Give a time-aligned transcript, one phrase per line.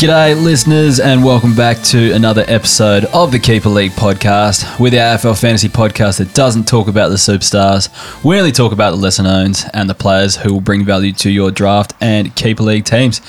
[0.00, 4.80] G'day, listeners, and welcome back to another episode of the Keeper League podcast.
[4.80, 7.90] We're the AFL fantasy podcast that doesn't talk about the superstars.
[8.24, 11.30] We only talk about the lesser knowns and the players who will bring value to
[11.30, 13.20] your draft and Keeper League teams.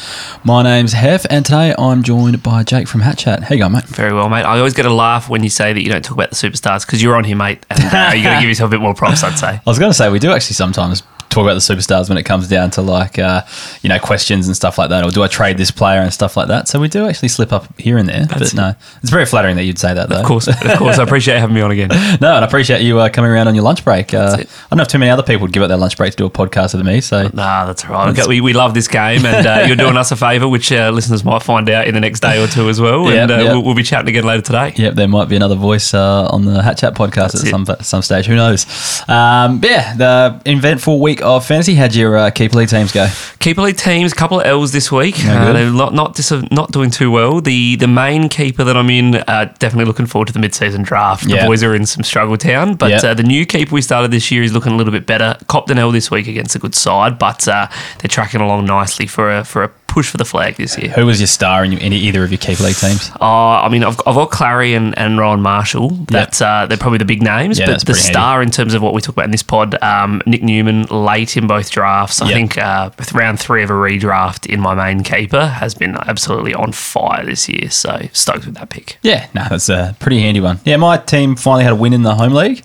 [0.46, 3.44] My name's Heff, and today I'm joined by Jake from Hat Chat.
[3.44, 3.84] How you going, mate?
[3.88, 4.44] Very well, mate.
[4.44, 6.86] I always get a laugh when you say that you don't talk about the superstars
[6.86, 7.66] because you're on here, mate.
[7.70, 9.48] And uh, you got to give yourself a bit more props, I'd say.
[9.60, 12.24] I was going to say, we do actually sometimes talk about the superstars when it
[12.24, 13.42] comes down to like uh,
[13.82, 16.36] you know questions and stuff like that or do i trade this player and stuff
[16.38, 19.26] like that so we do actually slip up here and there but no it's very
[19.26, 21.00] flattering that you'd say that though Of course, of course.
[21.00, 21.90] I appreciate having me on again.
[22.22, 24.78] no and i appreciate you uh, coming around on your lunch break uh, i don't
[24.78, 26.30] know if too many other people would give up their lunch break to do a
[26.30, 28.10] podcast with me so Nah, that's all right.
[28.10, 30.90] Okay, we, we love this game, and uh, you're doing us a favour, which uh,
[30.90, 33.06] listeners might find out in the next day or two as well.
[33.06, 33.46] Yep, and uh, yep.
[33.54, 34.74] We'll, we'll be chatting again later today.
[34.76, 37.52] Yep, there might be another voice uh, on the Hat Chat podcast That's at it.
[37.52, 38.26] some some stage.
[38.26, 38.66] Who knows?
[39.08, 41.76] Um, yeah, the eventful week of fantasy.
[41.76, 43.08] How'd your uh, keeper league teams go?
[43.40, 45.24] Keeper league teams, a couple of L's this week.
[45.24, 47.42] Yeah, Uh, they're not not, dis- not doing too well.
[47.42, 50.84] The the main keeper that I'm in, uh, definitely looking forward to the mid season
[50.84, 51.24] draft.
[51.26, 51.46] The Yeah.
[51.48, 53.12] boys are in some struggle town, but Yeah.
[53.12, 55.36] uh, the new keeper we started this year is looking a little bit better.
[55.48, 57.68] Copped an L this week against a good side, but uh,
[58.00, 60.90] they're tracking along nicely for a for a push for the flag this year.
[60.92, 63.12] Who was your star in any, either of your keeper league teams?
[63.20, 63.26] Uh,
[63.62, 65.90] I mean, I've, I've got Clary and, and Rowan Marshall.
[65.90, 67.60] That's uh, they're probably the big names.
[67.60, 68.14] Yeah, but the pretty handy.
[68.14, 71.36] star in terms of what we talk about in this pod, um, Nic Newman, late
[71.36, 72.22] in both drafts.
[72.22, 72.34] I Yep.
[72.36, 76.72] think uh, round three of a redraft in my main keeper has been absolutely on
[76.72, 77.70] fire this year.
[77.70, 78.98] So stoked with that pick.
[79.04, 80.60] Yeah, no, that's a pretty handy one.
[80.64, 82.64] Yeah, my team finally had a win in the home league.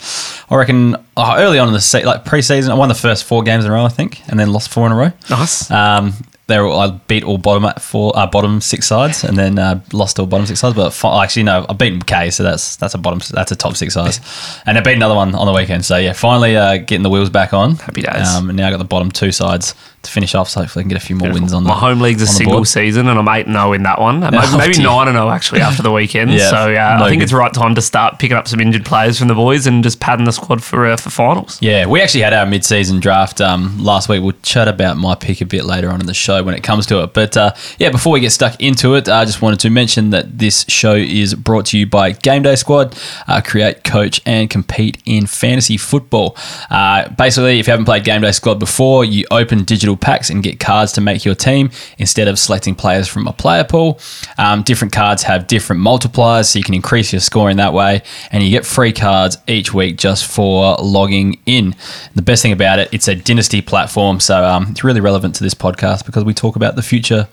[0.49, 3.43] I reckon uh, early on in the se- like pre-season, I won the first four
[3.43, 5.13] games in a row, I think, and then lost four in a row.
[5.31, 5.71] Nice.
[5.71, 6.13] Um,
[6.49, 10.21] they were, I beat all bottom four, uh, bottom six sides, and then uh, lost
[10.21, 10.77] all bottom six sides.
[10.77, 13.77] But fi- actually, no, I beat K, so that's that's a bottom, that's a top
[13.77, 14.21] six sides,
[14.65, 15.85] and I beat another one on the weekend.
[15.85, 17.75] So yeah, finally uh, getting the wheels back on.
[17.77, 18.29] Happy days.
[18.29, 19.75] Um, and now I got the bottom two sides
[20.07, 21.75] to finish off, so hopefully I can get a few more wins on the my
[21.79, 22.69] home league's a single board.
[22.69, 24.21] season, and I'm eight and zero in that one.
[24.21, 24.85] Maybe, Oh, maybe dear.
[24.85, 26.31] nine and zero actually after the weekend.
[26.33, 27.25] Yeah, so uh, no I think good.
[27.25, 29.83] it's the right time to start picking up some injured players from the boys and
[29.83, 31.59] just padding the squad for uh, for finals.
[31.61, 34.23] Yeah, we actually had our mid-season draft um, last week.
[34.23, 36.87] We'll chat about my pick a bit later on in the show when it comes
[36.87, 37.13] to it.
[37.15, 40.39] But uh, yeah, before we get stuck into it, I just wanted to mention that
[40.39, 42.97] this show is brought to you by Game Day Squad.
[43.27, 46.37] Uh, create, coach, and compete in fantasy football.
[46.71, 50.43] Uh, basically, if you haven't played Game Day Squad before, you open digital packs and
[50.43, 53.99] get cards to make your team instead of selecting players from a player pool.
[54.39, 58.03] Um, different cards have different multipliers, so you can increase your scoring that way,
[58.33, 61.75] and you get free cards each week just for logging in.
[62.15, 65.45] The best thing about it, it's a dynasty platform, so um, it's really relevant to
[65.45, 67.29] this podcast because we talk about the future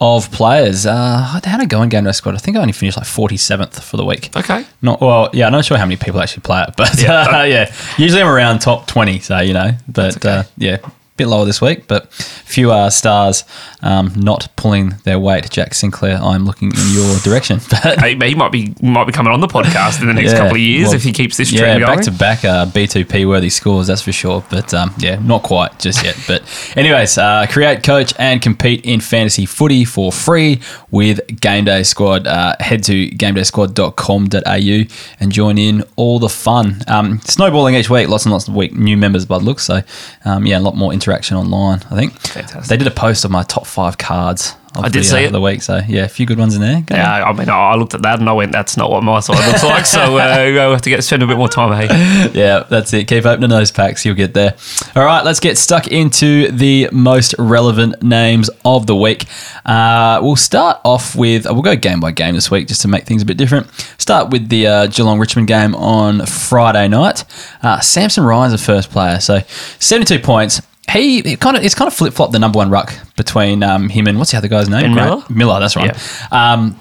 [0.00, 0.84] of players.
[0.84, 2.34] Uh, how did I go in Game Day Squad?
[2.34, 4.28] I think I only finished like 47th for the week.
[4.36, 4.64] Okay.
[4.82, 5.46] Not well, yeah.
[5.46, 7.40] I'm not sure how many people actually play it, but Yeah.
[7.40, 9.20] uh, yeah, usually I'm around top twenty.
[9.20, 10.28] So you know, but okay.
[10.28, 10.76] uh, yeah,
[11.16, 13.44] bit lower this week, but few uh, stars
[13.82, 15.50] um, not pulling their weight.
[15.50, 17.60] Jack Sinclair, I'm looking in your direction.
[17.70, 20.38] But He, he might be might be coming on the podcast in the next Yeah,
[20.38, 21.96] couple of years well, if he keeps this yeah, going.
[21.96, 24.44] back to back uh, B2P worthy scores, that's for sure.
[24.50, 26.16] But um, yeah, not quite just yet.
[26.26, 26.42] But
[26.76, 30.60] anyways, uh, create, coach, and compete in fantasy footy for free
[30.90, 32.26] with Game Day Squad.
[32.26, 36.82] Uh, head to gamedaysquad.com.au and join in all the fun.
[36.88, 39.64] Um, snowballing each week, lots and lots of week new members by the looks.
[39.64, 39.80] So
[40.24, 41.82] um, yeah, a lot more interaction online.
[41.90, 42.64] I think Fantastic.
[42.64, 44.54] they did a post of my top five cards.
[44.74, 45.32] Of I did the, see uh, it.
[45.32, 45.62] the week.
[45.62, 46.82] So yeah, a few good ones in there.
[46.82, 47.00] Go on.
[47.00, 49.46] yeah, I mean, I looked at that and I went, "That's not what my side
[49.46, 51.72] looks like." So uh, we'll have to get spend a bit more time.
[51.72, 53.08] Hey, yeah, that's it.
[53.08, 54.54] Keep opening those packs, you'll get there.
[54.94, 59.24] All right, let's get stuck into the most relevant names of the week.
[59.64, 62.88] Uh, we'll start off with, uh, we'll go game by game this week just to
[62.88, 63.70] make things a bit different.
[63.96, 67.24] Start with the uh, Geelong Richmond game on Friday night.
[67.62, 69.40] Uh, Samson Ryan's the first player, so
[69.78, 70.60] 72 points.
[70.92, 73.88] He it kind of it's kind of flip flop the number one ruck between um,
[73.88, 74.82] him and what's the other guy's name?
[74.82, 75.24] Ben Miller?
[75.28, 75.90] Miller, that's right.
[76.32, 76.78] Um,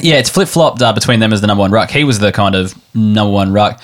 [0.00, 1.90] yeah, it's flip flopped uh, between them as the number one ruck.
[1.90, 3.80] He was the kind of number one ruck.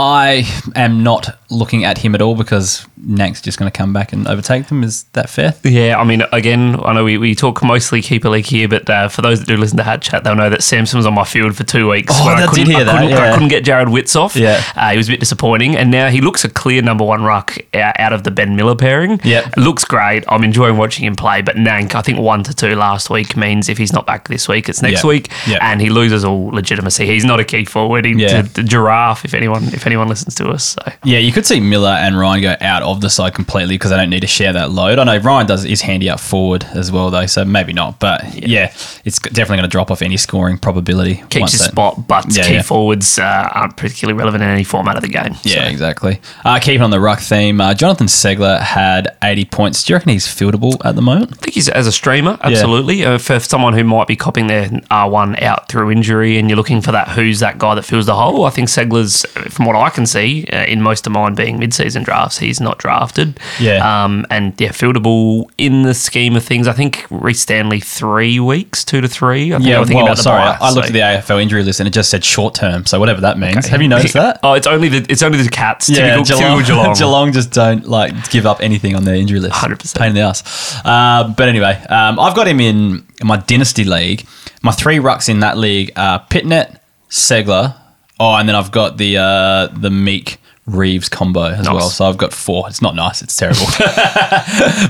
[0.00, 4.14] I am not looking at him at all because Nank's just going to come back
[4.14, 4.82] and overtake them.
[4.82, 5.52] Is that fair?
[5.62, 9.08] Yeah, I mean, again, I know we, we talk mostly keeper league here, but uh,
[9.08, 11.24] for those that do listen to Hat Chat, they'll know that Samson was on my
[11.24, 12.14] field for two weeks.
[12.16, 13.32] Oh, I did couldn't, hear I that, Couldn't, I yeah.
[13.34, 14.36] couldn't get Jarrod Witts off.
[14.36, 14.62] Yeah.
[14.74, 17.58] Uh, he was a bit disappointing, and now he looks a clear number one ruck
[17.74, 19.20] out, of the Ben Miller pairing.
[19.22, 19.50] Yeah.
[19.58, 20.24] Looks great.
[20.28, 23.68] I'm enjoying watching him play, but Nank, I think one to two last week means
[23.68, 25.08] if he's not back this week, it's next Yeah.
[25.08, 25.58] week, Yeah.
[25.60, 27.06] and he loses all legitimacy.
[27.06, 28.04] He's not a key forward.
[28.06, 28.42] He, Yeah.
[28.42, 30.64] the, the giraffe, if anyone if anyone listens to us.
[30.80, 33.90] So Yeah, you could see Miller and Ryan go out of the side completely because
[33.90, 34.98] they don't need to share that load.
[34.98, 37.98] I know Ryan does is handy up forward as well though, so maybe not.
[37.98, 38.72] But yeah,
[39.04, 41.22] it's definitely going to drop off any scoring probability.
[41.30, 42.62] keeps that- spot, but Yeah, key yeah.
[42.62, 45.34] forwards uh, aren't particularly relevant in any format of the game.
[45.42, 46.20] Yeah, So, exactly.
[46.44, 49.82] Uh, keeping on the ruck theme, uh, Jonathan Ceglar had 80 points.
[49.84, 51.32] Do you reckon he's fieldable at the moment?
[51.32, 53.04] I think he's as a streamer, absolutely.
[53.04, 56.80] Uh, for someone who might be copping their R1 out through injury and you're looking
[56.80, 59.76] for that who's that guy that fills the hole, I think Ceglar's, uh, from what
[59.76, 63.40] I can see, uh, in most of mine being mid season drafts, he's not drafted.
[63.58, 64.04] Yeah.
[64.04, 66.68] Um, and yeah, fieldable in the scheme of things.
[66.68, 69.54] I think Rhys Stanley, three weeks, two to three.
[69.54, 71.40] I think I was thinking well, about the sorry, I looked so- at the AFL
[71.40, 73.66] injury list and it just said short term, so whatever that means.
[73.68, 74.40] Have you noticed that?
[74.42, 75.86] Oh, it's only the it's only the cats.
[75.86, 77.32] typical, Geelong, typical Geelong.
[77.32, 79.54] just don't like give up anything on their injury list.
[79.54, 79.96] 100%.
[79.98, 80.80] Pain in the ass.
[80.84, 84.26] Uh, but anyway, um, I've got him in my dynasty league.
[84.62, 86.78] My three rucks in that league are Pittonet,
[87.08, 87.76] Ceglar.
[88.20, 90.36] Oh, and then I've got the uh, the Meek
[90.70, 91.74] Reeves combo as Nice.
[91.74, 91.90] well.
[91.90, 92.68] So I've got four.
[92.68, 93.22] It's not nice.
[93.22, 93.66] It's terrible.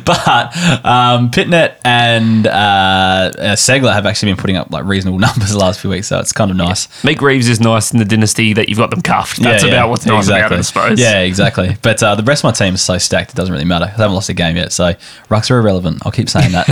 [0.05, 5.51] but um, Pittonet and uh, uh, Ceglar have actually been putting up like reasonable numbers
[5.51, 6.09] the last few weeks.
[6.09, 6.89] So it's kind of nice.
[7.05, 9.41] Meek Reeves is nice in the dynasty that you've got them cuffed.
[9.41, 11.01] That's Yeah, yeah, about what's nice about it, I suppose.
[11.01, 11.77] Yeah, exactly.
[11.83, 13.87] But uh, the rest of my team is so stacked, it doesn't really matter.
[13.87, 14.95] I haven't lost a game yet, so
[15.29, 16.03] rucks are irrelevant.
[16.05, 16.69] I'll keep saying that.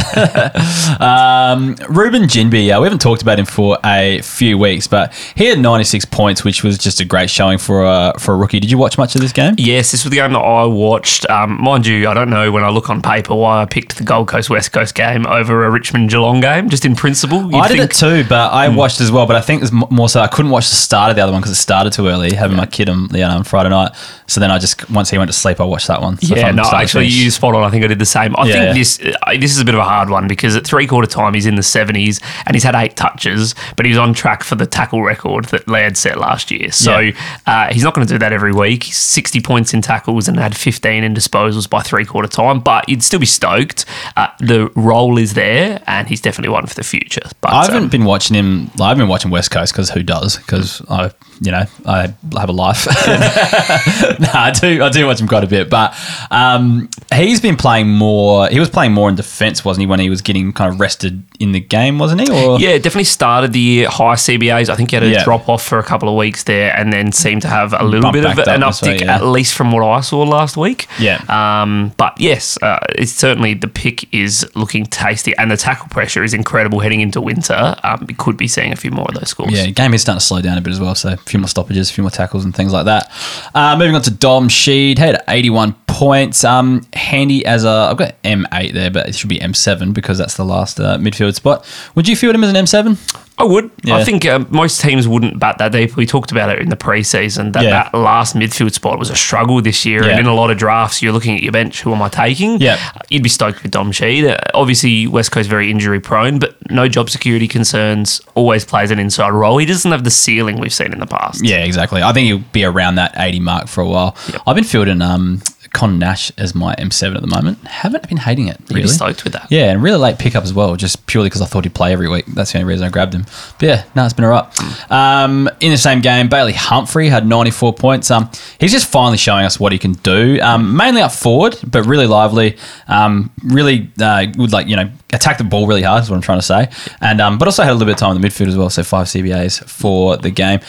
[1.00, 5.46] um, Reuben Ginbey, uh, we haven't talked about him for a few weeks, but he
[5.46, 8.60] had 96 points, which was just a great showing for a, for a rookie.
[8.60, 9.54] Did you watch much of this game?
[9.56, 11.28] Yes, this was the game that I watched.
[11.30, 14.04] Um, mind you, I don't know when I look on paper why I picked the
[14.04, 16.68] Gold Coast West Coast game over a Richmond Geelong game.
[16.68, 19.26] Just in principle, I did think- it too, but I watched as well.
[19.26, 21.40] But I think it's more so I couldn't watch the start of the other one
[21.40, 23.92] because it started too early, having my kid on, you know, on Friday night.
[24.26, 26.18] So then I just, once he went to sleep, I watched that one.
[26.20, 27.62] So Yeah, no, actually, you spot on.
[27.64, 28.34] I think I did the same.
[28.36, 28.72] I Yeah, think yeah.
[28.74, 31.34] this uh, this is a bit of a hard one because at three quarter time
[31.34, 34.66] he's in the seventies and he's had eight touches, but he's on track for the
[34.66, 36.70] tackle record that Laird set last year.
[36.72, 37.12] So Yeah.
[37.46, 38.77] uh, he's not going to do that every week.
[38.84, 42.88] He's Sixty points in tackles and had fifteen in disposals by three quarter time, but
[42.88, 43.84] you'd still be stoked.
[44.16, 47.22] Uh, the role is there, and he's definitely one for the future.
[47.40, 48.70] But I haven't um, been watching him.
[48.80, 50.36] I've been watching West Coast because who does?
[50.36, 51.10] Because I,
[51.40, 52.86] you know, I have a life.
[52.86, 54.82] no, I do.
[54.82, 55.94] I do watch him quite a bit, but
[56.30, 58.48] um, he's been playing more.
[58.48, 59.86] He was playing more in defence, wasn't he?
[59.86, 62.30] When he was getting kind of rested in the game, wasn't he?
[62.30, 64.68] Or Yeah, definitely started the year high CBAs.
[64.68, 65.24] I think he had a Yeah.
[65.24, 68.02] drop off for a couple of weeks there, and then seemed to have a little
[68.02, 69.14] Bump bit of an uptick, week, yeah.
[69.16, 70.86] at least from what I saw last week.
[70.98, 71.22] Yeah.
[71.28, 76.24] Um, but yes, uh, it's certainly the pick is looking tasty, and the tackle pressure
[76.24, 77.76] is incredible heading into winter.
[77.84, 79.52] Um, we could be seeing a few more of those scores.
[79.52, 80.94] Yeah, game is starting to slow down a bit as well.
[80.94, 83.10] So few more stoppages, a few more tackles, and things like that.
[83.54, 86.44] Uh, moving on to Dom Sheed, had 81 points.
[86.44, 90.36] Um, handy as a, I've got M8 there, but it should be M7 because that's
[90.36, 91.66] the last uh, midfield spot.
[91.94, 93.27] Would you field him as an M7?
[93.38, 93.70] I would.
[93.84, 93.94] Yeah.
[93.96, 95.96] I think uh, most teams wouldn't bat that deep.
[95.96, 97.70] We talked about it in the preseason that Yeah.
[97.70, 100.02] that last midfield spot was a struggle this year.
[100.04, 100.10] Yeah.
[100.10, 101.82] And in a lot of drafts, you're looking at your bench.
[101.82, 102.60] Who am I taking?
[102.60, 102.78] Yeah.
[103.10, 104.28] You'd be stoked with Dom Sheed.
[104.28, 108.20] Uh, obviously, West Coast very injury prone, but no job security concerns.
[108.34, 109.58] Always plays an inside role.
[109.58, 111.44] He doesn't have the ceiling we've seen in the past.
[111.44, 112.02] Yeah, exactly.
[112.02, 114.16] I think he'll be around that 80 mark for a while.
[114.46, 115.42] I've been fielding um,
[115.72, 117.58] Con Nash as my M7 at the moment.
[117.66, 118.88] Haven't been hating it, Really really.
[118.88, 119.46] stoked with that.
[119.50, 122.08] Yeah, and really late pickup as well, just purely because I thought he'd play every
[122.08, 122.26] week.
[122.26, 123.24] That's the only reason I grabbed him.
[123.58, 124.90] But yeah, no, it's been all right.
[124.90, 128.10] Um, in the same game, Bailey Humphrey had 94 points.
[128.10, 130.40] Um, he's just finally showing us what he can do.
[130.40, 132.56] Um, mainly up forward, but really lively.
[132.86, 136.02] Um, really uh, would like you know attack the ball really hard.
[136.02, 136.68] Is what I'm trying to say.
[137.00, 138.70] And um, but also had a little bit of time in the midfield as well.
[138.70, 140.60] So five CBAs for the game.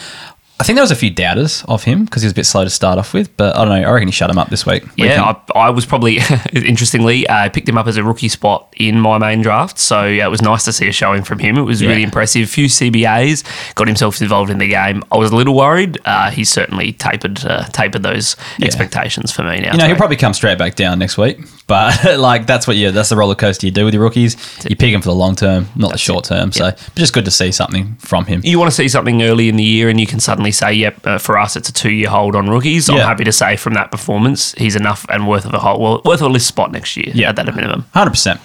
[0.60, 2.64] I think there was a few doubters of him because he was a bit slow
[2.64, 3.88] to start off with, but I don't know.
[3.88, 4.84] I reckon he shut him up this week.
[4.96, 5.34] Yeah.
[5.54, 6.18] I, I was probably
[6.52, 10.04] interestingly uh, I picked him up as a rookie spot in my main draft, so
[10.06, 11.56] yeah, it was nice to see a showing from him.
[11.56, 12.04] It was really Yeah.
[12.04, 12.48] impressive.
[12.50, 15.02] Few CBAs, got himself involved in the game.
[15.10, 15.98] I was a little worried.
[16.04, 19.72] Uh, he's certainly tapered uh, tapered those expectations for me now.
[19.72, 21.38] You know, he'll probably come straight back down next week.
[21.66, 24.36] But like that's what you that's the roller coaster you do with your rookies.
[24.68, 26.52] You pick them for the long term, not the short term.
[26.52, 28.40] So but just good to see something from him.
[28.44, 31.06] you want to see something early in the year, and you can suddenly say, "Yep,
[31.06, 33.90] uh, for us, it's a two-year hold on rookies." I'm happy to say from that
[33.90, 36.96] performance, he's enough and worth of a hold, well, worth of a list spot next
[36.96, 37.10] year.
[37.14, 37.30] Yeah.
[37.30, 37.86] at that minimum.
[37.94, 38.40] Hundred percent.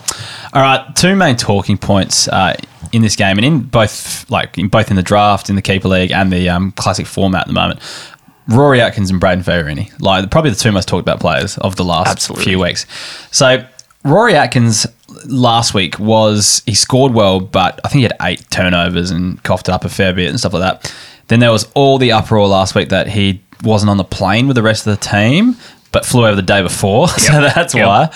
[0.54, 2.56] All right, two main talking points uh,
[2.92, 5.88] in this game, and in both like in both in the draft, in the keeper
[5.88, 7.80] league, and the um, classic format at the moment.
[8.48, 11.84] Rory Atkins and Brayden Fiorini, like probably the two most talked about players of the
[11.84, 12.46] last Absolutely.
[12.46, 12.86] few weeks.
[13.32, 13.66] So
[14.04, 14.86] Rory Atkins
[15.26, 19.68] last week was he scored well, but I think he had eight turnovers and coughed
[19.68, 20.96] it up a fair bit and stuff like that.
[21.28, 24.56] Then there was all the uproar last week that he wasn't on the plane with
[24.56, 25.56] the rest of the team,
[25.92, 27.88] but flew over the day before, so that's Yep.
[27.88, 28.10] why.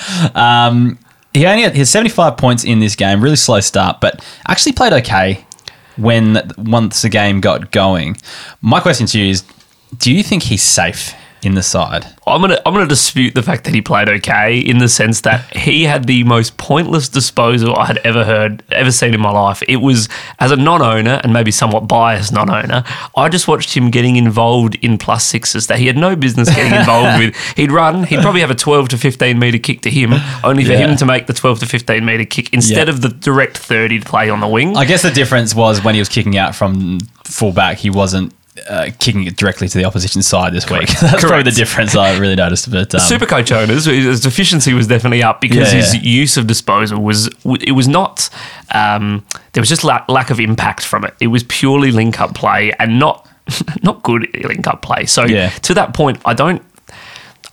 [0.68, 1.00] Um,
[1.34, 4.74] he only had, he had 75 points in this game, really slow start, but actually
[4.74, 5.46] played okay
[5.98, 8.16] when once the game got going.
[8.62, 9.44] My question to you is
[9.98, 12.06] Do you think he's safe in the side?
[12.28, 15.46] I'm gonna I'm gonna dispute the fact that he played okay in the sense that
[15.56, 19.64] he had the most pointless disposal I had ever heard ever seen in my life.
[19.68, 20.08] It was
[20.40, 22.84] as a non-owner and maybe somewhat biased non-owner.
[23.16, 26.74] I just watched him getting involved in plus sixes that he had no business getting
[26.80, 27.36] involved with.
[27.56, 28.04] He'd run.
[28.04, 30.88] He'd probably have a 12 to 15 meter kick to him, only for Yeah.
[30.90, 32.94] him to make the 12 to 15 meter kick instead Yeah.
[32.94, 34.78] of the direct 30 to play on the wing.
[34.78, 38.34] I guess the difference was when he was kicking out from fullback, he wasn't
[38.68, 40.88] uh, kicking it directly to the opposition side this week.
[41.02, 42.70] That's probably the difference I really noticed.
[42.72, 46.02] But um, Super coach owners, his efficiency was definitely up because Yeah, his yeah.
[46.02, 47.28] use of disposal was
[47.62, 48.30] it was not
[48.74, 51.14] um, there was just lack, lack of impact from it.
[51.20, 53.28] It was purely link up play and not
[53.84, 55.06] not good link up play.
[55.06, 55.50] So Yeah.
[55.50, 56.62] to that point, I don't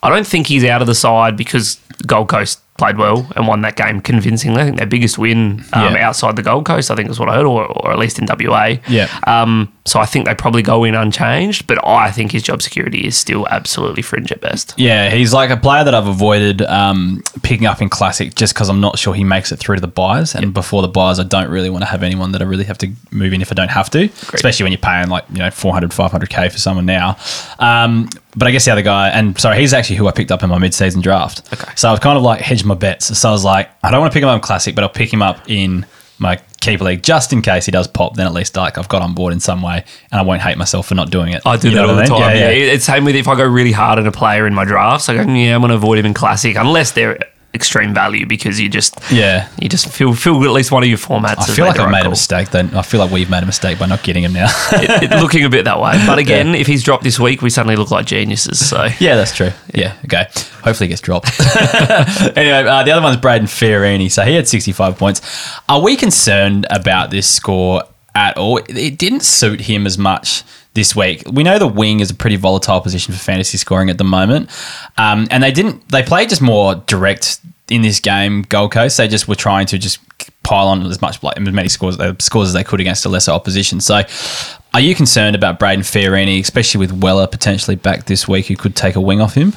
[0.02, 3.62] I don't think he's out of the side because Gold Coast played well and won
[3.62, 4.60] that game convincingly.
[4.62, 6.06] I think their biggest win um, Yeah.
[6.08, 8.26] outside the Gold Coast, I think is what I heard, or, or at least in
[8.26, 8.76] WA.
[8.88, 9.08] Yeah.
[9.26, 13.06] Um, so I think they probably go in unchanged, but I think his job security
[13.06, 14.74] is still absolutely fringe at best.
[14.76, 18.68] Yeah, he's like a player that I've avoided um, picking up in classic just because
[18.68, 20.34] I'm not sure he makes it through to the buys.
[20.34, 22.78] And before the buys, I don't really want to have anyone that I really have
[22.78, 24.04] to move in if I don't have to,
[24.34, 27.16] especially when you're paying like you know 400, 500k for someone now.
[28.36, 30.50] But I guess the other guy, and sorry, he's actually who I picked up in
[30.50, 31.50] my mid-season draft.
[31.52, 31.72] Okay.
[31.74, 33.18] So I was kind of like hedged my bets.
[33.18, 34.90] So I was like, I don't want to pick him up in classic, but I'll
[34.90, 35.86] pick him up in
[36.18, 38.14] my keeper league just in case he does pop.
[38.16, 40.58] Then at least like I've got on board in some way, and I won't hate
[40.58, 41.40] myself for not doing it.
[41.46, 42.08] I do You that all the I mean?
[42.20, 42.36] time.
[42.36, 45.08] Yeah, It's same with if I go really hard at a player in my drafts.
[45.08, 47.18] I go, yeah, I'm going to avoid him in classic unless they're
[47.56, 49.48] extreme value because you just yeah.
[49.60, 51.38] you just feel feel at least one of your formats.
[51.38, 52.50] I feel like I've right made a mistake.
[52.50, 54.46] Then I feel like we've made a mistake by not getting him now.
[54.72, 56.00] It- it looking a bit that way.
[56.06, 58.64] But again, if he's dropped this week, we suddenly look like geniuses.
[58.68, 59.50] So yeah, that's true.
[59.74, 60.26] Yeah, okay.
[60.62, 61.30] Hopefully, he gets dropped.
[62.36, 64.10] anyway, uh, the other one's Brayden Fiorini.
[64.10, 65.22] So he had 65 points.
[65.68, 67.82] Are we concerned about this score
[68.14, 68.58] at all?
[68.68, 70.42] It didn't suit him as much
[70.76, 71.24] this week.
[71.32, 74.48] We know the wing is a pretty volatile position for fantasy scoring at the moment,
[74.96, 75.88] um, and they didn't.
[75.88, 78.42] They played just more direct in this game.
[78.42, 78.96] Gold Coast.
[78.96, 79.98] They just were trying to just
[80.46, 83.08] pile on as much like as many scores uh, scores as they could against a
[83.08, 83.80] lesser opposition.
[83.80, 84.02] So.
[84.74, 88.76] Are you concerned about Brayden Fiorini, especially with Weller potentially back this week, who could
[88.76, 89.54] take a wing off him?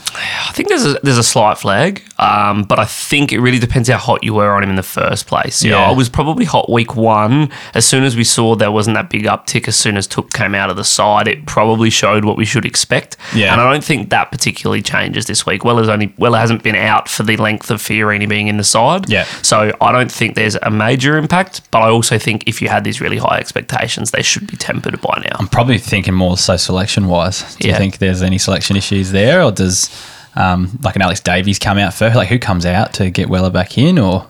[0.48, 3.89] I think there's a, there's a slight flag, um, but I think it really depends
[3.89, 5.62] how hot you were on him in the first place.
[5.62, 5.89] You know, Yeah.
[5.89, 7.51] I was probably hot week one.
[7.74, 10.55] As soon as we saw there wasn't that big uptick, as soon as Touk came
[10.55, 13.17] out of the side, it probably showed what we should expect.
[13.36, 13.51] Yeah.
[13.51, 15.65] and I don't think that particularly changes this week.
[15.65, 19.10] Weller's only Weller hasn't been out for the length of Fiorini being in the side.
[19.10, 19.25] Yeah.
[19.41, 21.69] so I don't think there's a major impact.
[21.71, 25.00] But I also think if you had these really high expectations, they should be tempered
[25.01, 25.36] by now.
[25.39, 27.55] I'm probably thinking more so selection wise.
[27.57, 29.89] Do you think there's any selection issues there, or does
[30.36, 32.15] um, like an Alex Davies come out first?
[32.15, 34.28] Like who comes out to get Weller back in, or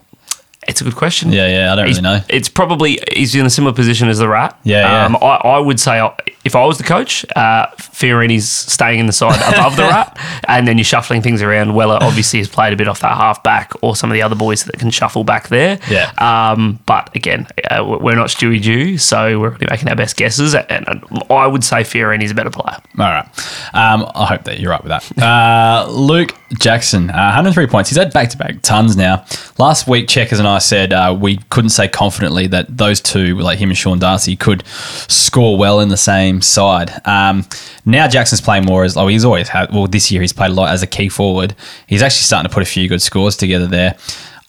[0.69, 1.31] It's a good question.
[1.33, 2.23] yeah, yeah, I don't He's- really know.
[2.29, 4.57] It's probably he's in a similar position as the rat.
[4.63, 5.05] Yeah, yeah.
[5.05, 6.11] Um, I, I would say uh,
[6.45, 10.67] if I was the coach, uh, Fiorini's staying in the side above the rat, and
[10.67, 11.73] then you're shuffling things around.
[11.73, 14.35] Weller obviously has played a bit off that half back, or some of the other
[14.35, 15.79] boys that can shuffle back there.
[15.89, 16.11] Yeah.
[16.19, 20.53] Um, but again, uh, we're not Stewie Dew, so we're making our best guesses.
[20.55, 20.85] And
[21.31, 22.77] I would say Fiorini's a better player.
[22.99, 23.25] All right.
[23.73, 25.17] Um, I hope that you're right with that.
[25.21, 27.89] Uh, Luke Jackson, uh, 103 points.
[27.89, 29.25] He's had back to back tons now.
[29.57, 33.59] Last week, Checkers and I said uh, we couldn't say confidently that those two, like
[33.59, 36.91] him and Sean Darcy, could score well in the same side.
[37.05, 37.45] Um,
[37.85, 40.53] now Jackson's playing more as, oh, he's always had, well, this year he's played a
[40.53, 41.55] lot as a key forward.
[41.87, 43.95] He's actually starting to put a few good scores together there.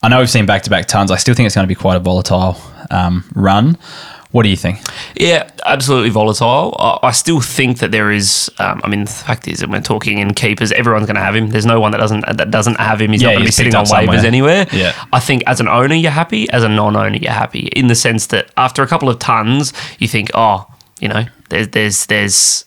[0.02, 1.10] I know we've seen back to back tons.
[1.10, 2.56] I still think it's going to be quite a volatile
[2.90, 3.76] um, run.
[4.32, 4.78] What do you think?
[5.16, 6.76] Yeah, absolutely volatile.
[6.78, 8.48] I, I still think that there is.
[8.60, 10.70] Um, I mean, the fact is that we're talking in keepers.
[10.70, 11.48] Everyone's going to have him.
[11.50, 13.10] There's no one that doesn't that doesn't have him.
[13.10, 14.66] He's Yeah, not going to be sitting on waivers anywhere.
[14.72, 14.92] Yeah.
[15.12, 16.48] I think as an owner, you're happy.
[16.50, 17.66] As a non-owner, you're happy.
[17.74, 20.64] In the sense that after a couple of tons, you think, oh,
[21.00, 22.64] you know, there's there's there's.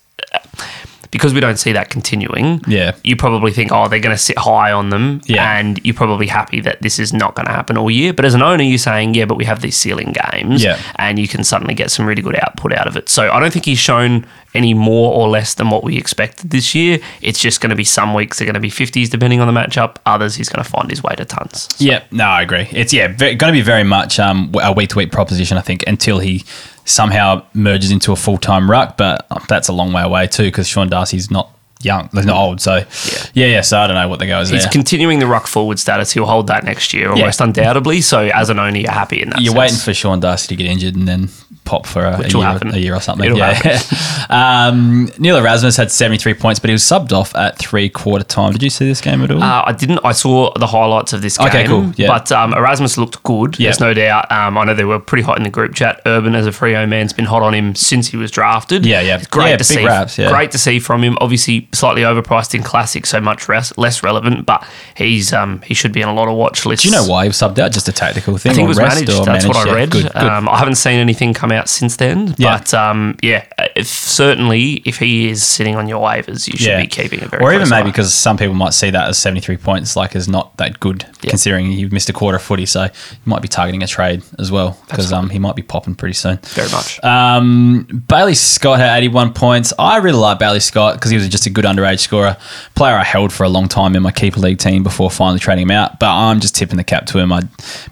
[1.13, 2.91] Because we don't see that continuing, Yeah.
[3.03, 5.57] you probably think, oh, they're going to sit high on them, Yeah.
[5.57, 8.11] and you're probably happy that this is not going to happen all year.
[8.13, 10.77] But as an owner, you're saying, yeah, but we have these ceiling games, Yeah.
[10.97, 13.07] and you can suddenly get some really good output out of it.
[13.09, 16.75] So I don't think he's shown any more or less than what we expected this
[16.75, 16.99] year.
[17.21, 19.59] It's just going to be some weeks are going to be 50s depending on the
[19.59, 19.97] matchup.
[20.05, 21.69] Others he's going to find his way to tons.
[21.77, 22.67] Yeah, no, I agree.
[22.71, 25.57] It's yeah, going to be very much um, a week to week proposition.
[25.57, 26.43] I think until he
[26.85, 30.67] somehow merges into a full time ruck, but that's a long way away too because
[30.67, 31.49] Sean Darcy's not
[31.83, 32.61] young, they're not old.
[32.61, 32.85] So yeah,
[33.33, 33.45] yeah.
[33.47, 34.71] yeah so I don't know what the go is He's there.
[34.71, 36.11] continuing the ruck forward status.
[36.11, 38.01] He'll hold that next year, almost undoubtedly.
[38.01, 39.41] So as an owner, you're happy in that.
[39.41, 39.59] You're sense.
[39.59, 41.29] waiting for Sean Darcy to get injured and then
[41.65, 43.25] pop for a, a, year, a year or something.
[43.25, 43.79] It'll yeah.
[44.29, 48.51] um, Neil Erasmus had 73 points, but he was subbed off at three quarter time.
[48.51, 49.41] Did you see this game at all?
[49.41, 49.99] Uh, I didn't.
[50.03, 51.47] I saw the highlights of this game.
[51.47, 52.07] Okay, cool, yeah.
[52.07, 53.59] But um, Erasmus looked good.
[53.59, 53.67] Yeah.
[53.67, 54.31] There's no doubt.
[54.31, 56.01] Um, I know they were pretty hot in the group chat.
[56.05, 58.85] Urban, as a Freo man's been hot on him since he was drafted.
[58.85, 59.17] Yeah, yeah.
[59.17, 59.85] It's great Yeah, to see.
[59.85, 60.29] raps, yeah.
[60.29, 61.17] Great to see from him.
[61.21, 64.45] Obviously, slightly overpriced in classic, so much res- less relevant.
[64.45, 64.65] But
[64.95, 66.83] he's um, he should be on a lot of watch lists.
[66.83, 67.71] Do you know why he was subbed out?
[67.71, 68.51] Just a tactical thing?
[68.51, 69.07] I think it was managed.
[69.25, 69.91] That's what I Yeah, read.
[69.91, 70.15] Good, good.
[70.15, 72.35] Um, I haven't seen anything come out since then.
[72.37, 72.57] Yeah.
[72.59, 76.87] But um, yeah, if, certainly if he is sitting on your waivers, you should be
[76.87, 79.95] keeping a very or even maybe because some people might see that as 73 points
[79.95, 82.89] like is not that good considering he missed a quarter of footy so you
[83.25, 86.37] might be targeting a trade as well because um, he might be popping pretty soon
[86.43, 87.03] very much.
[87.03, 91.45] um, Bailey Scott had 81 points I really like Bailey Scott because he was just
[91.45, 92.37] a good underage scorer
[92.75, 95.63] player I held for a long time in my keeper league team before finally trading
[95.63, 97.41] him out but I'm just tipping the cap to him I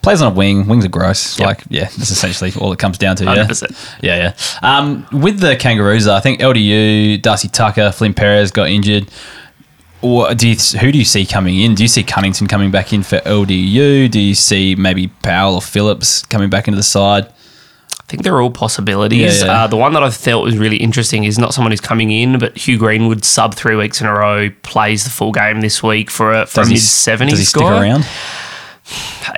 [0.01, 1.47] plays on a wing wings are gross Yep.
[1.47, 3.97] like yeah that's essentially all it comes down to yeah 100%.
[4.01, 4.77] yeah, yeah.
[4.77, 9.07] Um, with the Kangaroos, I think LDU, Darcy Tucker, Flynn Perez got injured.
[10.03, 11.75] Or do you, who do you see coming in?
[11.75, 14.09] Do you see Cunnington coming back in for LDU?
[14.09, 17.31] Do you see maybe Powell or Phillips coming back into the side?
[18.11, 19.39] I think they're all possibilities.
[19.39, 19.63] Yeah, yeah.
[19.63, 22.39] Uh, the one that I felt was really interesting is not someone who's coming in,
[22.39, 26.11] but Hugh Greenwood sub three weeks in a row plays the full game this week
[26.11, 28.05] for a for a Does he, mid does he seventies stick around?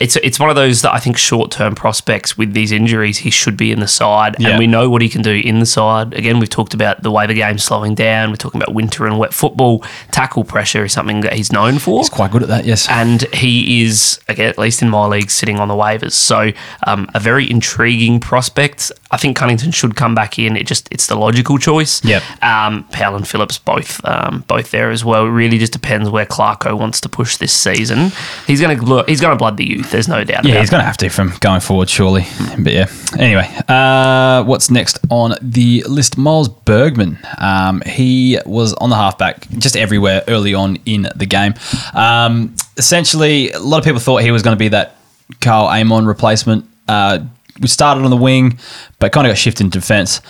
[0.02, 3.30] It's it's one of those that I think short term prospects with these injuries he
[3.30, 4.50] should be in the side, Yeah.
[4.50, 6.14] and we know what he can do in the side.
[6.14, 8.30] Again, we've talked about the way the game's slowing down.
[8.30, 9.84] We're talking about winter and wet football.
[10.12, 12.00] Tackle pressure is something that he's known for.
[12.00, 12.88] He's quite good at that, yes.
[12.90, 16.14] and he is again, at least in my league, sitting on the waivers.
[16.14, 16.52] So
[16.88, 18.92] um, a very intriguing prospect.
[19.12, 20.56] I think Cunnington should come back in.
[20.56, 22.04] It just it's the logical choice.
[22.04, 22.24] Yep.
[22.42, 25.26] Um, Powell and Phillips both um, both there as well.
[25.28, 28.12] It really just depends where Clarko wants to push this season.
[28.48, 29.08] He's going to look.
[29.10, 29.92] he's going to blood the youth.
[29.92, 30.46] There's no doubt.
[30.46, 32.26] Yeah, he's going to have to from going forward, surely.
[32.60, 32.88] But yeah.
[33.18, 36.18] Anyway, uh, what's next on the list?
[36.18, 37.18] Miles Bergman.
[37.40, 41.54] Um, he was on the halfback just everywhere early on in the game.
[41.94, 44.96] Um, essentially, a lot of people thought he was going to be that
[45.42, 46.66] Karl Amon replacement.
[46.88, 47.20] Uh,
[47.62, 48.58] we started on the wing,
[49.00, 50.22] but kind of got shifted into defence.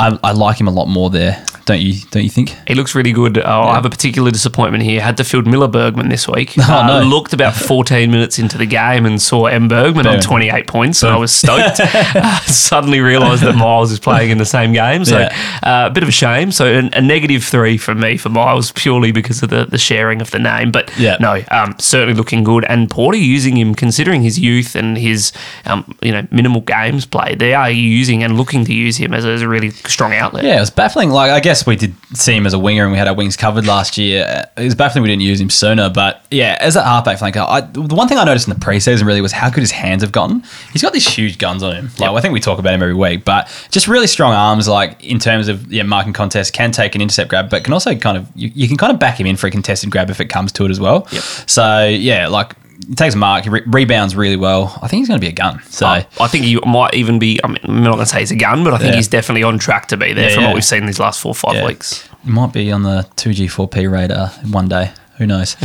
[0.00, 1.94] I, I like him a lot more there, don't you?
[2.12, 2.54] Don't you think?
[2.68, 3.36] He looks really good.
[3.36, 5.00] Oh, I have a particular disappointment here.
[5.00, 6.54] Had to field Miller Bergman this week.
[6.60, 7.06] Oh, Uh, no.
[7.08, 9.66] Looked about 14 minutes into the game and saw M.
[9.68, 11.80] Bergman on 28 points, and I was stoked.
[12.18, 15.04] Uh, suddenly realised that Miles is playing in the same game.
[15.04, 15.58] So Yeah.
[15.62, 16.52] uh, a bit of a shame.
[16.52, 20.20] So a, a negative three from me for Miles purely because of the, the sharing
[20.20, 20.70] of the name.
[20.70, 21.16] But Yeah.
[21.20, 22.64] no, um, certainly looking good.
[22.66, 25.32] And Porter using him, considering his youth and his
[25.66, 29.24] um, you know minimal games played, they are using and looking to use him as
[29.24, 30.44] a, as a really strong outlet.
[30.44, 31.10] Yeah, it was baffling.
[31.10, 33.36] Like, I guess we did see him as a winger and we had our wings
[33.36, 34.46] covered last year.
[34.56, 35.90] It was baffling we didn't use him sooner.
[35.90, 39.04] But yeah, as a halfback flanker, I, the one thing I noticed in the preseason
[39.06, 40.44] really was how good his hands have gotten.
[40.72, 41.90] He's got these huge guns on him.
[41.98, 45.02] Like, I think we talk about him every week, but just really strong arms, like
[45.04, 48.16] in terms of yeah, marking contest, can take an intercept grab, but can also kind
[48.16, 50.26] of, you, you can kind of back him in for a contested grab if it
[50.26, 51.06] comes to it as well.
[51.10, 51.22] Yep.
[51.22, 52.54] So yeah, like,
[52.86, 54.78] he takes a mark, he re- rebounds really well.
[54.82, 55.60] I think he's going to be a gun.
[55.64, 55.86] So.
[55.86, 57.40] I I think he might even be.
[57.42, 58.96] I mean, I'm not going to say he's a gun, but I think Yeah.
[58.96, 60.48] he's definitely on track to be there Yeah, from yeah.
[60.50, 62.08] what we've seen these last four or five weeks.
[62.24, 64.92] He might be on the 2G4P radar one day.
[65.18, 65.56] Who knows?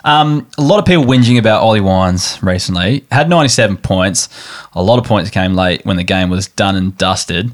[0.04, 3.04] um, a lot of people whinging about Ollie Wines recently.
[3.10, 4.28] Had 97 points.
[4.72, 7.52] A lot of points came late when the game was done and dusted.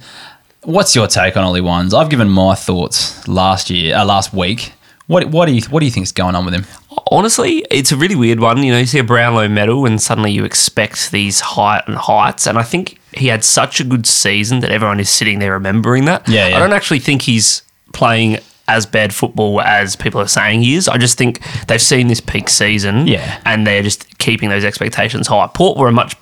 [0.63, 1.95] What's your take on Ollie Wines?
[1.95, 4.73] I've given my thoughts last year, uh, last week.
[5.09, 6.65] What, what do you what do you think is going on with him?
[7.11, 8.63] Honestly, it's a really weird one.
[8.63, 12.47] You know, you see a Brownlow medal, and suddenly you expect these height and heights.
[12.47, 16.07] And I think he had such a good season that everyone is sitting there remembering
[16.07, 16.29] that.
[16.29, 16.57] Yeah, yeah.
[16.57, 20.89] I don't actually think he's playing as bad football as people are saying he is.
[20.89, 23.41] I just think they've seen this peak season, Yeah.
[23.45, 25.49] and they're just keeping those expectations high.
[25.55, 26.15] Port were a much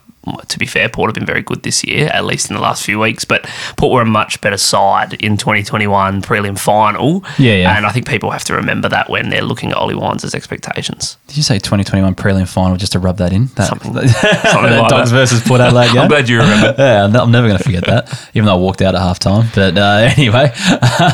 [0.49, 2.85] to be fair, Port have been very good this year, at least in the last
[2.85, 3.25] few weeks.
[3.25, 7.25] But Port were a much better side in 2021 prelim final.
[7.39, 7.77] Yeah, yeah.
[7.77, 11.17] And I think people have to remember that when they're looking at Ollie Wines' expectations.
[11.29, 13.47] Did you say 2021 prelim final just to rub that in?
[13.57, 15.17] That, Something- something like Dogs that.
[15.17, 15.99] versus Port Adelaide game.
[16.03, 16.75] I'm glad you remember.
[16.87, 19.53] Yeah, I'm never going to forget that, even though I walked out at halftime.
[19.55, 20.53] But uh, anyway,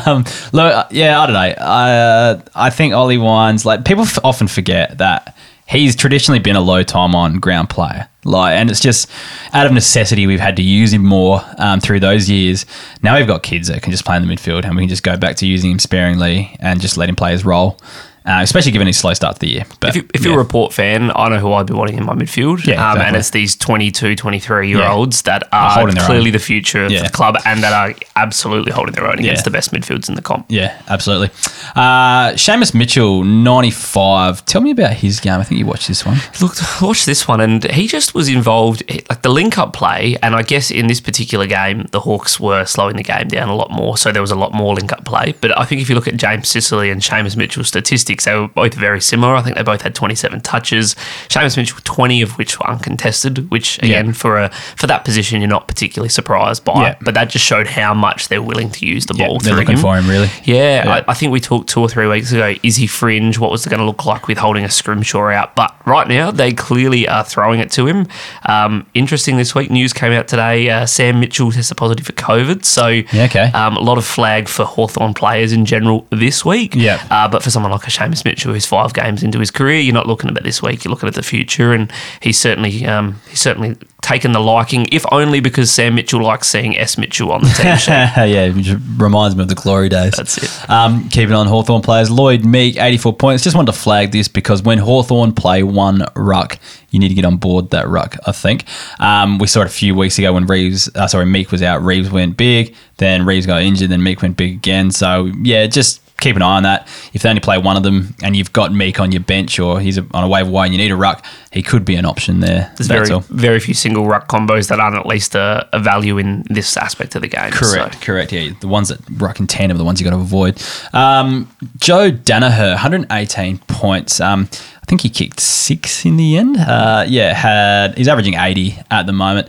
[0.05, 1.39] um, look, uh, yeah, I don't know.
[1.63, 5.35] I, uh, I think Ollie Wines, like, people f- often forget that
[5.67, 8.09] he's traditionally been a low time on ground player.
[8.25, 9.09] Like, and it's just
[9.51, 12.65] out of necessity, we've had to use him more um, through those years.
[13.01, 15.03] Now we've got kids that can just play in the midfield, and we can just
[15.03, 17.79] go back to using him sparingly and just let him play his role.
[18.25, 19.65] Uh, especially given his slow start to the year.
[19.79, 22.05] But If, you, if you're a Report fan, I know who I'd be wanting in
[22.05, 22.65] my midfield.
[22.65, 26.87] Yeah, um, and it's these 22, 23 year olds that are holding clearly the future
[26.87, 26.99] Yeah.
[26.99, 30.15] of the club and that are absolutely holding their own against the best midfields in
[30.15, 30.45] the comp.
[30.49, 31.29] yeah, absolutely.
[31.75, 34.45] Uh, Seamus Mitchell, 95.
[34.45, 35.39] Tell me about his game.
[35.39, 36.17] I think you watched this one.
[36.41, 40.17] Look, watch this one, and he just was involved, like the link up play.
[40.21, 43.55] And I guess in this particular game, the Hawks were slowing the game down a
[43.55, 45.33] lot more, so there was a lot more link up play.
[45.41, 48.47] But I think if you look at James Sicily and Seamus Mitchell's statistics, they were
[48.47, 49.35] both very similar.
[49.35, 50.95] I think they both had 27 touches.
[51.29, 54.11] Seamus Mitchell, 20 of which were uncontested, which again, Yeah.
[54.13, 56.81] for a for that position, you're not particularly surprised by.
[56.81, 56.95] Yeah.
[57.01, 59.75] But that just showed how much they're willing to use the Yeah, ball they're looking
[59.75, 59.81] him.
[59.81, 60.29] for him, really.
[60.43, 60.83] Yeah.
[61.07, 62.53] I, I think we talked two or three weeks ago.
[62.63, 63.37] Is he fringe?
[63.39, 65.55] What was it going to look like with holding a Scrimshaw out?
[65.55, 68.07] But right now, they clearly are throwing it to him.
[68.47, 70.69] Um, interesting this week, news came out today.
[70.69, 72.65] Uh, Sam Mitchell tested positive for COVID.
[72.65, 73.51] So, okay.
[73.53, 76.75] um, a lot of flag for Hawthorn players in general this week.
[76.75, 77.05] Yeah.
[77.09, 79.93] Uh, but for someone like a Seamus Mitchell, who's five games into his career, you're
[79.93, 80.83] not looking at it this week.
[80.83, 85.05] You're looking at the future, and he's certainly um, he's certainly taken the liking, if
[85.11, 87.89] only because Sam Mitchell likes seeing S Mitchell on the team sheet.
[88.29, 90.13] yeah, which reminds me of the glory days.
[90.13, 90.69] That's it.
[90.69, 93.43] Um, keeping on Hawthorn players, Lloyd Meek, 84 points.
[93.43, 96.59] Just wanted to flag this because when Hawthorn play one ruck,
[96.91, 98.65] you need to get on board that ruck, I think.
[98.99, 101.81] Um, we saw it a few weeks ago when Reeves, uh, sorry, Meek was out.
[101.81, 104.91] Reeves went big, then Reeves got injured, then Meek went big again.
[104.91, 106.87] So, yeah, just keep an eye on that.
[107.13, 109.79] If they only play one of them and you've got Meek on your bench or
[109.79, 112.39] he's on a waiver wire and you need a ruck, he could be an option
[112.39, 112.71] there.
[112.77, 113.21] There's very all.
[113.21, 117.15] very few single ruck combos that aren't at least a, a value in this aspect
[117.15, 117.51] of the game.
[117.51, 118.31] Correct, So, correct.
[118.31, 120.61] Yeah, the ones that ruck in tandem are the ones you got to avoid.
[120.93, 124.19] Um, Joe Daniher, 118 points.
[124.21, 126.57] Um, I think he kicked six in the end.
[126.57, 129.47] Uh, yeah, had he's averaging 80 at the moment.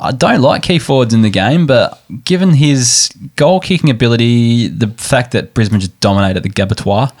[0.00, 4.88] I don't like key forwards in the game, but given his goal kicking ability, the
[4.88, 7.12] fact that Brisbane just dominated the Gabbatoir,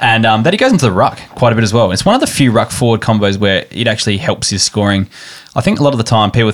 [0.00, 1.92] and um, that he goes into the ruck quite a bit as well.
[1.92, 5.08] It's one of the few ruck forward combos where it actually helps his scoring.
[5.54, 6.52] I think a lot of the time people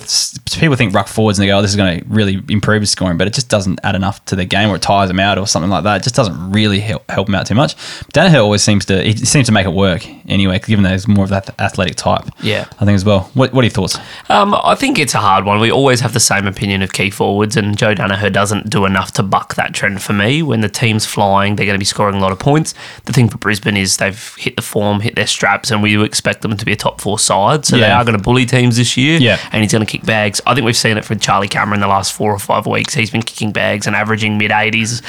[0.53, 2.91] people think ruck forwards and they go, "Oh, this is going to really improve his
[2.91, 5.39] scoring," but it just doesn't add enough to the game, or it tires him out,
[5.39, 6.01] or something like that.
[6.01, 7.77] It just doesn't really help, help him out too much.
[8.13, 11.25] Daniher always seems to he seems to make it work anyway, given that he's more
[11.25, 12.25] of that athletic type.
[12.43, 12.67] Yeah.
[12.81, 13.31] I think as well.
[13.35, 13.99] What, what are your thoughts?
[14.29, 15.61] Um, I think it's a hard one.
[15.61, 19.13] We always have the same opinion of key forwards, and Joe Daniher doesn't do enough
[19.13, 20.43] to buck that trend for me.
[20.43, 22.75] When the team's flying, they're going to be scoring a lot of points.
[23.05, 26.03] The thing for Brisbane is they've hit the form, hit their straps, and we do
[26.03, 27.65] expect them to be a top four side.
[27.65, 29.39] So they are going to bully teams this year, Yeah.
[29.53, 30.41] and he's going to kick bags.
[30.47, 32.95] I think we've seen it from Charlie Cameron the last four or five weeks.
[32.95, 35.03] He's been kicking bags and averaging mid 80s,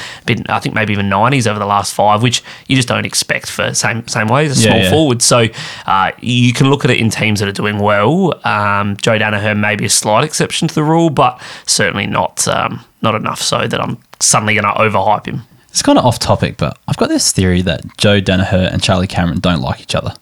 [0.48, 3.72] I think maybe even 90s over the last five, which you just don't expect for
[3.74, 4.90] same same way as a Yeah, small yeah.
[4.90, 5.22] forward.
[5.22, 5.46] So
[5.86, 8.34] uh, you can look at it in teams that are doing well.
[8.46, 12.84] Um, Joe Daniher may be a slight exception to the rule, but certainly not um,
[13.02, 15.42] not enough so that I'm suddenly going to overhype him.
[15.70, 19.06] It's kind of off topic, but I've got this theory that Joe Daniher and Charlie
[19.06, 20.14] Cameron don't like each other.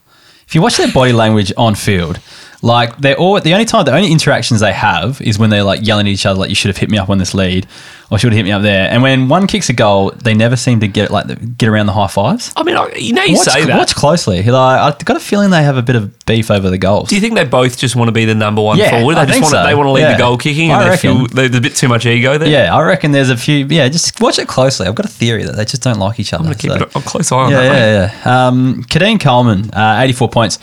[0.46, 2.20] If you watch their body language on field,
[2.60, 5.86] like they're all the only time the only interactions they have is when they're like
[5.86, 7.66] yelling at each other like you should have hit me up on this lead
[8.10, 8.90] or should have hit me up there.
[8.90, 11.86] And when one kicks a goal, they never seem to get like the, get around
[11.86, 12.54] the high fives.
[12.56, 13.76] I mean, I, you know, you watch, say that.
[13.76, 14.42] watch closely.
[14.42, 17.10] Like, I've got a feeling they have a bit of beef over the goals.
[17.10, 19.16] Do you think they both just want to be the number one Yeah, forward?
[19.16, 19.66] They I just think want to, so.
[19.66, 20.12] they want to lead Yeah.
[20.12, 21.36] the goal kicking, I and they feel reckon.
[21.36, 22.48] there's a bit too much ego there.
[22.48, 23.66] yeah, I reckon there's a few.
[23.66, 24.86] Yeah, just watch it closely.
[24.86, 26.40] I've got a theory that they just don't like each other.
[26.40, 27.70] I'm gonna keep so- it a close eye on yeah, that.
[27.72, 27.78] mate.
[27.78, 28.46] yeah, yeah.
[28.48, 30.58] Um, Keidean Coleman, uh, 84 points.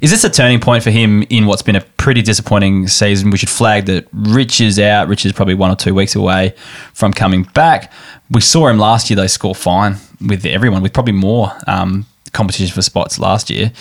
[0.00, 3.30] Is this a turning point for him in what's been a pretty disappointing season?
[3.30, 5.08] We should flag that Rich is out.
[5.08, 6.54] Rich is probably one or two weeks away
[6.94, 7.92] from coming back.
[8.30, 12.72] We saw him last year, though, score fine with everyone, with probably more um, competition
[12.72, 13.72] for spots last year.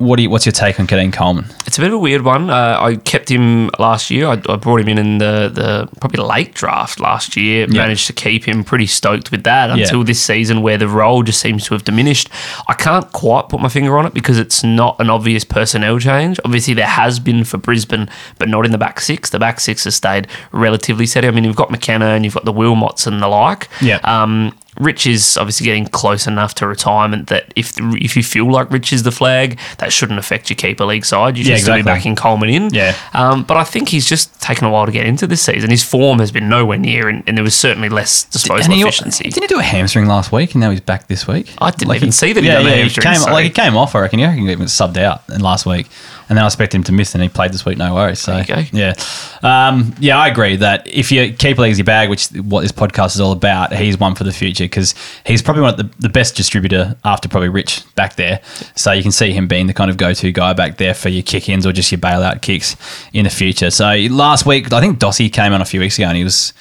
[0.00, 1.44] What do you, what's your take on Keidean Coleman?
[1.66, 2.48] It's a bit of a weird one.
[2.48, 4.28] Uh, I kept him last year.
[4.28, 7.66] I, I brought him in in the, the probably late draft last year.
[7.68, 7.82] Yeah.
[7.82, 9.82] Managed to keep him pretty stoked with that Yeah.
[9.84, 12.30] until this season, where the role just seems to have diminished.
[12.66, 16.40] I can't quite put my finger on it because it's not an obvious personnel change.
[16.46, 18.08] Obviously, there has been for Brisbane,
[18.38, 19.28] but not in the back six.
[19.28, 21.28] The back six has stayed relatively steady.
[21.28, 23.68] I mean, you've got McKenna and you've got the Wilmots and the like.
[23.82, 24.00] Yeah.
[24.04, 28.70] Um, Rich is obviously getting close enough to retirement that if if you feel like
[28.70, 31.36] Rich is the flag, that shouldn't affect your keeper league side.
[31.36, 31.98] You should Yeah, still be exactly.
[31.98, 32.72] backing Coleman in.
[32.72, 32.94] Yeah.
[33.12, 35.70] Um, but I think he's just taken a while to get into this season.
[35.70, 39.24] His form has been nowhere near, and, and there was certainly less disposal he- efficiency.
[39.24, 41.52] Didn't he do a hamstring last week and now he's back this week?
[41.58, 43.32] I didn't even see that he done a hamstring, Came, sorry.
[43.32, 44.18] like he came off, I reckon.
[44.20, 45.88] Yeah, he even subbed out in last week.
[46.30, 48.20] And then I expect him to miss and he played this week, no worries.
[48.20, 48.36] So,
[48.72, 48.94] yeah.
[49.42, 52.70] Um, yeah, I agree that if you keep leagues your bag, which is what this
[52.70, 54.94] podcast is all about, he's one for the future because
[55.26, 58.40] he's probably one of the, the best distributor after probably Rich back there.
[58.76, 61.08] So you can see him being the kind of go to guy back there for
[61.08, 62.76] your kick ins or just your bailout kicks
[63.12, 63.70] in the future.
[63.70, 66.54] So last week, I think Dossie came on a few weeks ago and he was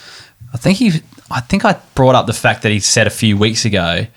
[0.53, 3.37] I think he, I think I brought up the fact that he said a few
[3.37, 4.07] weeks ago,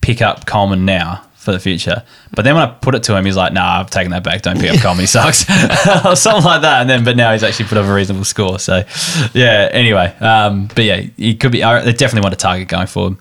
[0.00, 2.02] pick up Coleman now for the future.
[2.34, 4.42] But then when I put it to him, he's like, "Nah, I've taken that back.
[4.42, 5.48] Don't pick up comedy sucks,"
[6.04, 6.82] or something like that.
[6.82, 8.58] And then, but now he's actually put up a reasonable score.
[8.58, 8.82] So,
[9.32, 9.70] yeah.
[9.72, 11.62] Anyway, um, but yeah, he could be.
[11.62, 13.16] I definitely want a target going forward.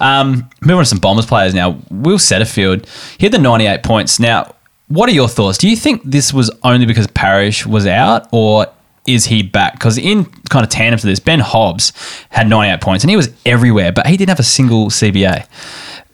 [0.00, 1.80] Um, moving on to some Bombers players now.
[1.90, 2.86] Will Setterfield,
[3.18, 4.20] he had the 98 points.
[4.20, 4.54] Now,
[4.88, 5.56] what are your thoughts?
[5.56, 8.66] Do you think this was only because Parish was out, or
[9.06, 9.72] is he back?
[9.72, 11.92] Because in kind of tandem to this, Ben Hobbs
[12.30, 15.46] had 98 points and he was everywhere, but he didn't have a single CBA.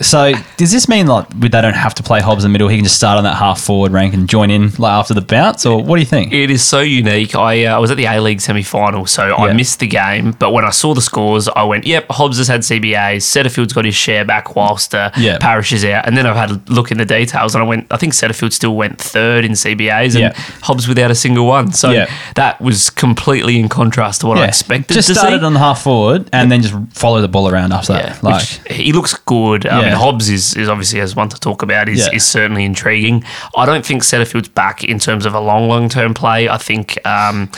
[0.00, 2.66] So does this mean like they don't have to play Hobbs in the middle?
[2.66, 5.20] He can just start on that half forward rank and join in like after the
[5.20, 6.33] bounce, or what do you think?
[6.33, 7.37] It is so unique.
[7.37, 9.35] I uh, was at the A League semi final, so Yeah.
[9.37, 10.33] I missed the game.
[10.33, 13.22] But when I saw the scores, I went, "Yep, Hobbs has had CBAs.
[13.22, 15.38] Setterfield's got his share back whilst uh, Yeah.
[15.38, 17.87] Parish is out." And then I've had a look in the details, and I went,
[17.92, 20.33] "I think Setterfield still went third in CBAs, and Yeah.
[20.62, 22.04] Hobbs without a single one." So
[22.35, 25.46] that was completely in contrast to what I expected Just started see.
[25.46, 28.22] on the half forward and then just follow the ball around after that.
[28.24, 29.66] Like, which he looks good.
[29.66, 31.88] I Hobbs is, is obviously as one to talk about.
[31.88, 32.14] is Yeah.
[32.14, 33.24] is certainly intriguing.
[33.57, 36.48] I don't think Setterfield's back in terms of a long long term play.
[36.48, 37.50] I think um,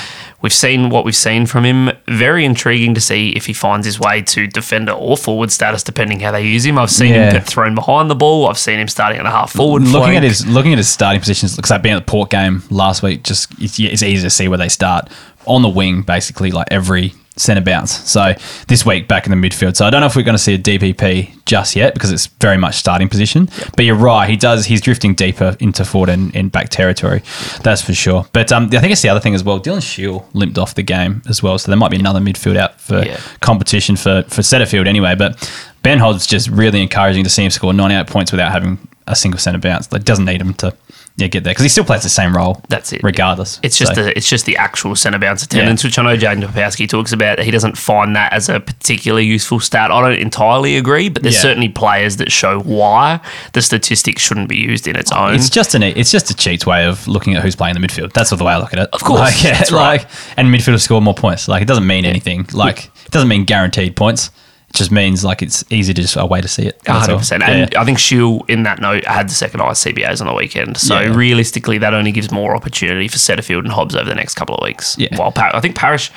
[0.43, 1.91] we've seen what we've seen from him.
[2.09, 6.21] Very intriguing to see if he finds his way to defender or forward status, depending
[6.21, 6.79] how they use him.
[6.79, 7.27] I've seen Yeah.
[7.27, 8.49] him get thrown behind the ball.
[8.49, 9.83] I've seen him starting at a half forward.
[9.83, 10.17] looking flank.
[10.17, 13.03] at his looking at his starting positions, because I've been at the Port game last
[13.03, 13.23] week.
[13.23, 15.09] Just it's, it's easy to see where they start
[15.47, 17.93] on the wing, basically like every centre bounce.
[18.11, 18.35] So
[18.69, 19.77] this week back in the midfield.
[19.77, 22.27] So I don't know if we're going to see a DPP just yet because it's
[22.27, 23.49] very much starting position.
[23.77, 24.65] But you're right, he does.
[24.67, 27.23] He's drifting deeper into forward and, and back territory.
[27.63, 28.27] That's for sure.
[28.33, 29.61] But um, I think it's the other thing as well.
[29.61, 32.81] Dylan Shiel limped off the game as well, so there might be another midfield out
[32.81, 33.21] for Yeah.
[33.41, 35.15] competition for for centre field anyway.
[35.15, 35.37] But
[35.83, 39.39] Ben Hobbs just really encouraging to see him score 98 points without having a single
[39.39, 39.93] centre bounce.
[39.93, 40.75] Like doesn't need him to
[41.17, 42.61] yeah get there because he still plays the same role.
[42.69, 43.03] That's it.
[43.03, 43.59] regardless.
[43.63, 46.43] It's just So, the it's just the actual centre bounce attendance, which I know Jaden
[46.47, 47.39] Popowski talks about.
[47.39, 49.91] He doesn't find that as a particularly useful stat.
[49.91, 51.41] I don't entirely agree, but there's Yeah.
[51.43, 53.21] certainly players that show why
[53.55, 55.35] the statistics shouldn't be used in its own.
[55.35, 58.13] it's just an it's just a cheats way of looking at who's playing the midfield.
[58.13, 58.89] That's the way I look at it.
[58.93, 60.01] Of course, like, yeah, that's right.
[60.03, 61.49] like and midfielders score more points.
[61.49, 62.47] Like it doesn't mean anything.
[62.53, 64.31] Like it doesn't mean guaranteed points.
[64.77, 66.81] Just means like it's easy to just a way to see it.
[66.87, 67.43] Hundred percent.
[67.43, 67.51] Yeah.
[67.51, 70.77] And I think Shiel in that note had the second highest CBAs on the weekend.
[70.77, 71.15] So Yeah.
[71.15, 74.63] realistically, that only gives more opportunity for Setterfield and Hobbs over the next couple of
[74.63, 74.97] weeks.
[74.99, 75.17] Yeah.
[75.17, 76.11] While Par- I think Parish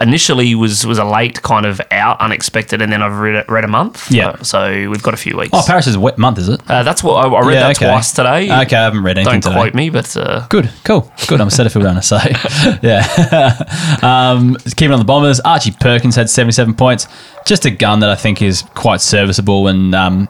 [0.00, 3.68] initially was was a late kind of out, unexpected, and then I've read, read a
[3.68, 4.10] month.
[4.10, 4.30] Yeah.
[4.30, 5.50] Uh, so we've got a few weeks.
[5.52, 6.60] Oh, Paris is a wet month, is it?
[6.68, 7.86] Uh, that's what I, I read Yeah, that okay.
[7.86, 8.44] twice today.
[8.62, 9.54] Okay, I haven't read anything Don't today.
[9.54, 11.40] quote me, but uh, Good, cool, good.
[11.40, 12.16] I'm a Setterfield owner, so
[12.82, 13.98] yeah.
[14.02, 17.06] um, keeping on the Bombers, Archie Perkins had 77 points.
[17.46, 20.28] Just a gun that I think is quite serviceable and um,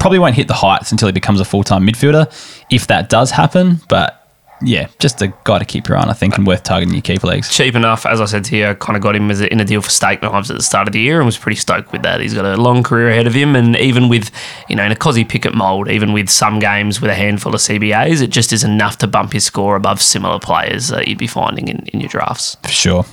[0.00, 2.26] probably won't hit the heights until he becomes a full time midfielder,
[2.70, 3.80] if that does happen.
[3.88, 4.23] But
[4.64, 7.02] yeah, just a guy to keep your eye on, I think, and worth targeting your
[7.02, 7.54] keeper leagues.
[7.54, 8.06] cheap enough.
[8.06, 9.82] As I said to you, I kind of got him as a, in a deal
[9.82, 12.20] for steak knives at the start of the year and was pretty stoked with that.
[12.20, 14.30] He's got a long career ahead of him, and even with
[14.68, 17.60] you know in a Kozzie Pickett mould, even with some games with a handful of
[17.60, 21.26] CBAs, it just is enough to bump his score above similar players that you'd be
[21.26, 22.56] finding in, in your drafts.
[22.62, 23.04] For sure.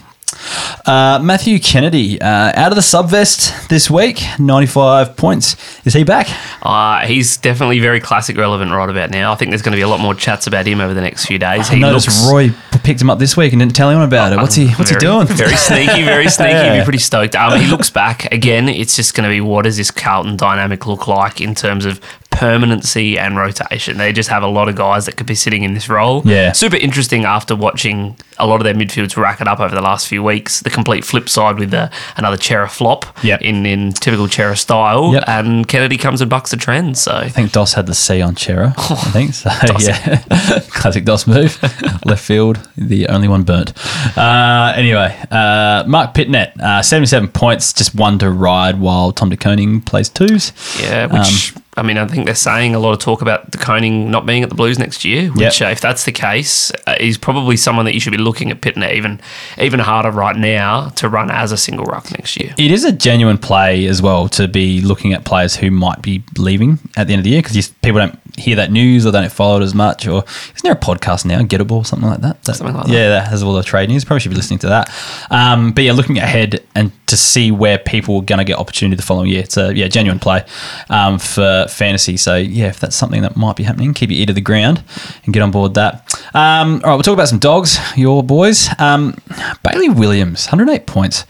[0.86, 5.56] Uh, Matthew Kennedy, uh, out of the subvest this week, 95 points.
[5.86, 6.28] Is he back?
[6.64, 9.32] Uh, he's definitely very classic relevant right about now.
[9.32, 11.26] I think there's going to be a lot more chats about him over the next
[11.26, 11.70] few days.
[11.70, 12.50] I noticed looks- Roy
[12.84, 14.38] picked him up this week and didn't tell anyone about it.
[14.38, 15.28] What's he What's very, he doing?
[15.28, 16.54] Very sneaky, very sneaky.
[16.72, 17.36] He'd be pretty stoked.
[17.36, 18.68] Um, he looks back again.
[18.70, 22.00] It's just going to be what does this Carlton dynamic look like in terms of
[22.32, 23.98] permanency and rotation?
[23.98, 26.22] They just have a lot of guys that could be sitting in this role.
[26.26, 26.52] Yeah.
[26.54, 30.08] super interesting after watching a lot of their midfields rack it up over the last
[30.08, 30.62] few weeks.
[30.62, 33.42] The complete flip side with the, another Cerra flop Yep.
[33.42, 35.24] in in typical Cerra style, Yep.
[35.28, 36.98] and Kennedy comes and bucks the trend.
[36.98, 38.74] So I think Doss had the C on Cerra.
[38.78, 39.50] I think so.
[39.80, 40.24] yeah,
[40.70, 41.62] classic Doss move.
[42.06, 43.74] Left field, the only one burnt.
[44.18, 49.38] Uh, anyway, uh, Marc Pittonet, uh, seventy-seven points, just one to ride while Tom De
[49.38, 50.52] Koning plays twos.
[50.82, 53.58] Yeah, Um, which I mean, I think they're saying a lot of talk about De
[53.58, 55.30] Koning not being at the Blues next year.
[55.32, 55.70] Which, Yep.
[55.70, 58.60] uh, if that's the case, uh, he's probably someone that you should be looking at
[58.60, 59.22] pitting it even
[59.58, 62.54] even harder right now to run as a single ruck next year.
[62.58, 66.24] It is a genuine play as well to be looking at players who might be
[66.38, 69.22] leaving at the end of the year because people don't hear that news or they
[69.22, 70.06] don't follow it as much.
[70.08, 70.24] Or
[70.56, 72.44] isn't there a podcast now, Gettable, or something like that?
[72.44, 72.92] That- Something like that.
[72.94, 74.04] Yeah, that has all the trade news.
[74.04, 74.90] Probably should be listening to that.
[75.32, 78.96] Um, but yeah, looking ahead and to see where people are going to get opportunity
[78.96, 79.42] the following year.
[79.42, 80.46] It's a yeah genuine play
[80.90, 82.18] um, for fantasy.
[82.18, 84.84] So yeah, if that's something that might be happening, keep your ear to the ground
[85.26, 86.14] and get on board that.
[86.34, 88.70] Um, all right, we'll talk about some dogs, your boys.
[88.80, 89.16] Um,
[89.64, 91.26] Bailey Williams, 108 points.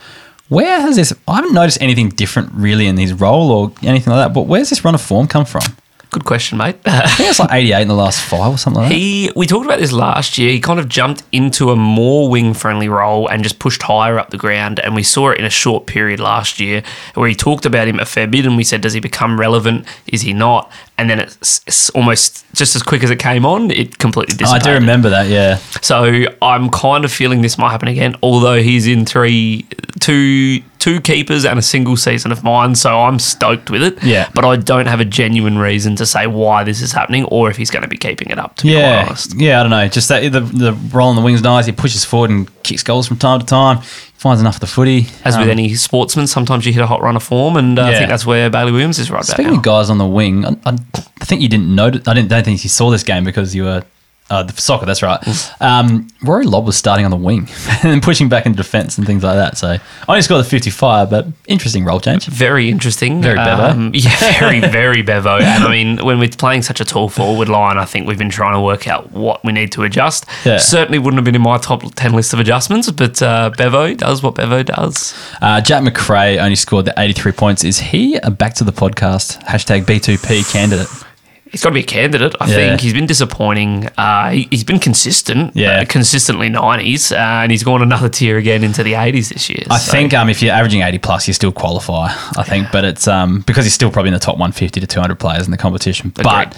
[0.48, 1.14] Where has this?
[1.28, 4.34] I haven't noticed anything different really in his role or anything like that.
[4.34, 5.64] But where's this run of form come from?
[6.12, 6.76] Good question, mate.
[6.86, 8.96] I think it's like 88 in the last five or something like that.
[8.96, 10.52] He, we talked about this last year.
[10.52, 14.30] He kind of jumped into a more wing friendly role and just pushed higher up
[14.30, 14.80] the ground.
[14.82, 18.00] And we saw it in a short period last year where he talked about him
[18.00, 18.46] a fair bit.
[18.46, 19.88] And we said, does he become relevant?
[20.06, 20.70] Is he not?
[20.98, 24.64] And then it's, it's almost just as quick as it came on, it completely disappeared.
[24.64, 25.56] I do remember that, yeah.
[25.82, 28.16] So I'm kind of feeling this might happen again.
[28.22, 29.66] Although he's in three,
[30.00, 34.04] two, two keepers and a single season of mine, so I'm stoked with it.
[34.04, 34.30] Yeah.
[34.34, 37.56] But I don't have a genuine reason to say why this is happening or if
[37.56, 38.56] he's going to be keeping it up.
[38.58, 39.36] To be Yeah, honest.
[39.40, 39.88] yeah, I don't know.
[39.88, 41.68] Just that the the roll on the wings nice.
[41.68, 43.78] He pushes forward and kicks goals from time to time.
[44.18, 45.08] Finds enough of the footy.
[45.24, 47.84] As with Um, any sportsman, sometimes you hit a hot run of form, and uh,
[47.86, 49.58] I think that's where Bailey Williams is right Speaking now.
[49.58, 50.78] of guys on the wing, I, I,
[51.22, 52.08] I think you didn't notice.
[52.08, 52.30] I didn't.
[52.30, 53.84] Don't think you saw this game because you were
[54.32, 54.86] uh, the soccer.
[54.86, 55.20] That's right.
[55.62, 57.50] Um, Rory Lobb was starting on the wing
[57.84, 59.58] and pushing back into defence and things like that.
[59.58, 62.26] So I only scored the fifty-five, but interesting role change.
[62.28, 63.22] Very interesting.
[63.22, 63.64] Very Bevo.
[63.64, 65.38] Um, yeah, very, very Bevo.
[65.38, 68.30] And I mean, when we're playing such a tall forward line, I think we've been
[68.30, 70.26] trying to work out what we need to adjust.
[70.46, 70.58] Yeah.
[70.58, 74.24] Certainly wouldn't have been in my top 10 list of adjustments, but uh, Bevo does
[74.24, 75.14] what Bevo does.
[75.42, 77.64] Uh, Jack Macrae only scored the eighty-three points.
[77.64, 80.88] Is he a back to the podcast hashtag B2P candidate?
[81.52, 82.34] He's got to be a candidate.
[82.40, 82.56] I Yeah.
[82.56, 83.90] think he's been disappointing.
[83.98, 85.82] Uh, he, he's been consistent, Yeah.
[85.82, 89.64] uh, consistently 90s, uh, and he's gone another tier again into the 80s this year.
[89.70, 92.08] I So- think um, if you're averaging 80 plus, you still qualify.
[92.38, 95.20] I think, but it's um, because he's still probably in the top 150 to 200
[95.20, 96.14] players in the competition.
[96.16, 96.56] But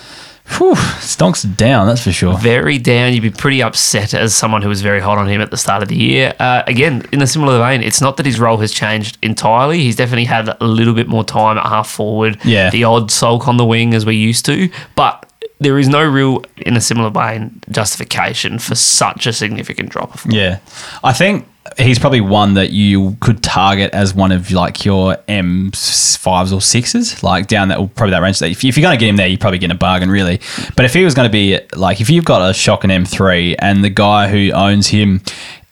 [0.48, 2.38] whew, stonks down, that's for sure.
[2.38, 3.14] very down.
[3.14, 5.84] You'd be pretty upset as someone who was very hot on him at the start
[5.84, 6.34] of the year.
[6.40, 9.80] Uh, again, in a similar vein, it's not that his role has changed entirely.
[9.80, 12.38] He's definitely had a little bit more time at half forward.
[12.44, 12.70] Yeah.
[12.70, 14.70] The odd sulk on the wing as we used to.
[14.96, 15.30] But
[15.60, 20.26] there is no real, in a similar vein, justification for such a significant drop off.
[20.30, 20.60] Yeah,
[21.04, 25.72] I think he's probably one that you could target as one of like your M
[25.72, 28.42] fives or sixes, like down that probably that range.
[28.42, 30.40] If, if you're going to get him there, you're probably getting a bargain, really.
[30.76, 33.06] But if he was going to be like, if you've got a shock an M
[33.06, 35.22] three and the guy who owns him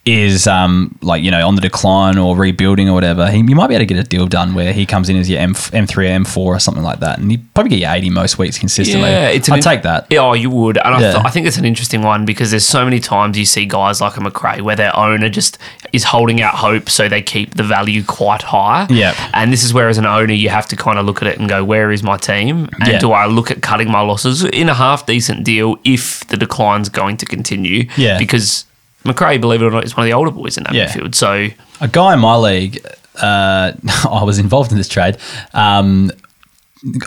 [0.03, 3.67] is um like you know on the decline or rebuilding or whatever, he, you might
[3.67, 5.85] be able to get a deal done where he comes in as your M M
[5.85, 8.57] three M four or something like that, and you probably get your eighty most weeks
[8.57, 9.09] consistently.
[9.09, 10.07] Yeah, it's I'd in- take that.
[10.09, 12.65] Yeah, oh, you would, and I, th- I think it's an interesting one because there's
[12.65, 15.59] so many times you see guys like a Macrae where their owner just
[15.93, 18.87] is holding out hope, so they keep the value quite high.
[18.89, 19.13] Yeah.
[19.35, 21.37] and this is where as an owner you have to kind of look at it
[21.39, 22.97] and go, where is my team, and Yeah.
[22.99, 26.89] do I look at cutting my losses in a half decent deal if the decline's
[26.89, 27.85] going to continue?
[27.97, 28.17] Yeah.
[28.17, 28.65] because
[29.03, 30.87] Macrae, believe it or not, is one of the older boys in that Yeah.
[30.87, 31.15] midfield.
[31.15, 31.47] So
[31.79, 32.85] a guy in my league,
[33.21, 33.71] uh,
[34.09, 35.17] I was involved in this trade,
[35.53, 36.11] um,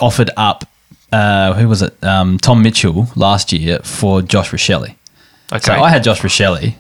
[0.00, 0.68] offered up,
[1.12, 1.94] uh, who was it?
[2.02, 4.94] Um, Tom Mitchell last year for Josh Rachele.
[5.52, 6.74] okay, So I had Josh Rachele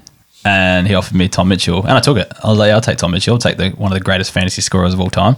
[0.44, 2.30] and he offered me Tom Mitchell, and I took it.
[2.42, 3.34] I was like, I'll take Tom Mitchell.
[3.34, 5.36] I'll take the, one of the greatest fantasy scorers of all time.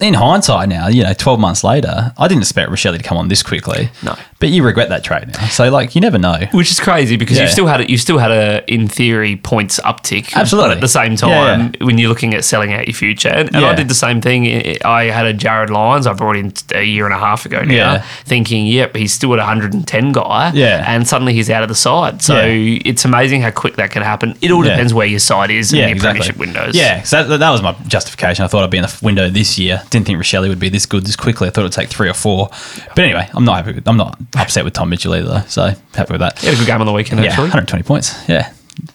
[0.00, 3.28] In hindsight, now you know, twelve months later, I didn't expect Rachele to come on
[3.28, 3.90] this quickly.
[4.02, 4.16] No.
[4.40, 5.46] but you regret that trade now.
[5.48, 6.38] So like, you never know.
[6.52, 7.44] Which is crazy because Yeah.
[7.44, 10.34] you still had a, you still had a in theory points uptick.
[10.34, 10.72] Absolutely.
[10.76, 13.64] At the same time, Yeah, when you're looking at selling out your future, and, and
[13.64, 14.46] I did the same thing.
[14.84, 17.62] I- I had a Jarryd Lyons I brought in a year and a half ago
[17.62, 18.02] now, Yeah.
[18.24, 20.50] thinking, yep, he's still at 110 guy.
[20.54, 20.84] Yeah.
[20.86, 22.20] and suddenly he's out of the side.
[22.22, 22.80] So Yeah.
[22.84, 24.36] it's amazing how quick that can happen.
[24.42, 24.72] It all Yeah.
[24.72, 26.74] depends where your side is and your premiership windows.
[26.74, 28.44] Yeah, so that, that was my justification.
[28.44, 29.82] I thought I'd be in the window this year.
[29.90, 31.48] Didn't think Rachele would be this good this quickly.
[31.48, 32.48] I thought it'd take three or four.
[32.94, 33.72] But anyway, I'm not happy.
[33.74, 35.42] With, I'm not upset with Tom Mitchell either, though.
[35.48, 36.38] So happy with that.
[36.38, 37.44] He had a good game on the weekend Yeah, actually.
[37.44, 38.14] 120 points.
[38.28, 38.50] Yeah,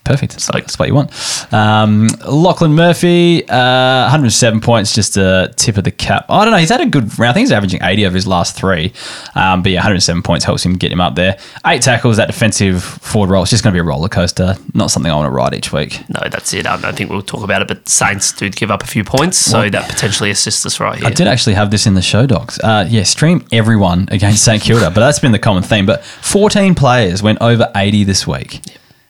[0.06, 0.34] perfect.
[0.34, 1.12] That's, that's what you want.
[1.54, 6.26] Um, Lachlan Murphy, uh, 107 points, just a tip of the cap.
[6.30, 6.58] I don't know.
[6.58, 7.32] He's had a good round.
[7.32, 8.94] I think he's averaging 80 of his last three.
[9.36, 11.38] Um, but yeah, 107 points helps him get him up there.
[11.66, 13.44] Eight tackles, that defensive forward role.
[13.44, 14.56] It's just going to be a roller coaster.
[14.74, 16.02] Not something I want to ride each week.
[16.10, 16.66] No, that's it.
[16.68, 19.38] I don't think we'll talk about it, but Saints do give up a few points,
[19.38, 21.08] so Well- that potentially assists us right here.
[21.08, 22.60] I did actually have this in the show docs.
[22.60, 25.86] Uh, yeah, stream everyone against St Kilda, but that's been the common theme.
[25.86, 28.62] But 14 players went over 80 this week.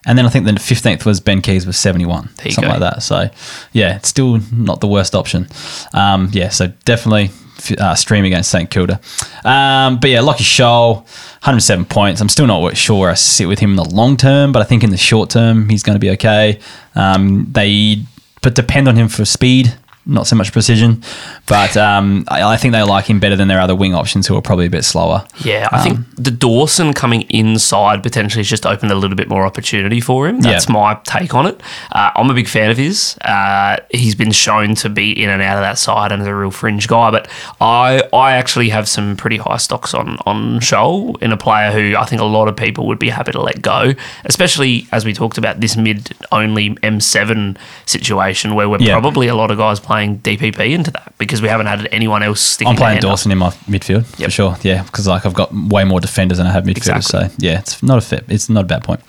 [0.05, 2.79] And then I think the 15th was Ben Keays with 71, There you something go.
[2.79, 3.01] like that.
[3.03, 3.29] So,
[3.73, 5.47] yeah, it's still not the worst option.
[5.93, 7.31] Um, yeah, so definitely
[7.79, 8.99] uh, stream against St Kilda.
[9.43, 10.97] Um, but yeah, Lockie Sholl,
[11.41, 12.21] 107 points.
[12.21, 14.65] I'm still not sure where I sit with him in the long term, but I
[14.65, 16.59] think in the short term, he's going to be okay.
[16.93, 18.03] Um, they
[18.41, 19.73] but depend on him for speed,
[20.05, 21.01] not so much precision.
[21.47, 24.35] But um, I, I think they like him better than their other wing options who
[24.37, 25.25] are probably a bit slower.
[25.43, 29.45] Yeah, I think the Dawson coming inside potentially has just opened a little bit more
[29.45, 30.41] opportunity for him.
[30.41, 30.73] That's Yeah.
[30.73, 31.61] my take on it.
[31.91, 33.17] Uh, I'm a big fan of his.
[33.21, 36.35] Uh, he's been shown to be in and out of that side and is a
[36.35, 37.11] real fringe guy.
[37.11, 37.27] But
[37.61, 41.95] I I actually have some pretty high stocks on on Sholl in a player who
[41.97, 43.93] I think a lot of people would be happy to let go,
[44.25, 48.93] especially as we talked about this mid only M7 situation where we're Yeah.
[48.99, 52.21] probably a lot of guys playing playing DPP into that because we haven't had anyone
[52.21, 52.71] else sticking.
[52.71, 53.12] I'm playing hand up.
[53.12, 54.58] Dawson in my midfield for sure.
[54.62, 56.97] Yeah, because like I've got way more defenders than I have midfielders.
[56.97, 57.29] Exactly.
[57.29, 58.25] So yeah, it's not a fit.
[58.27, 58.99] It's not a bad point.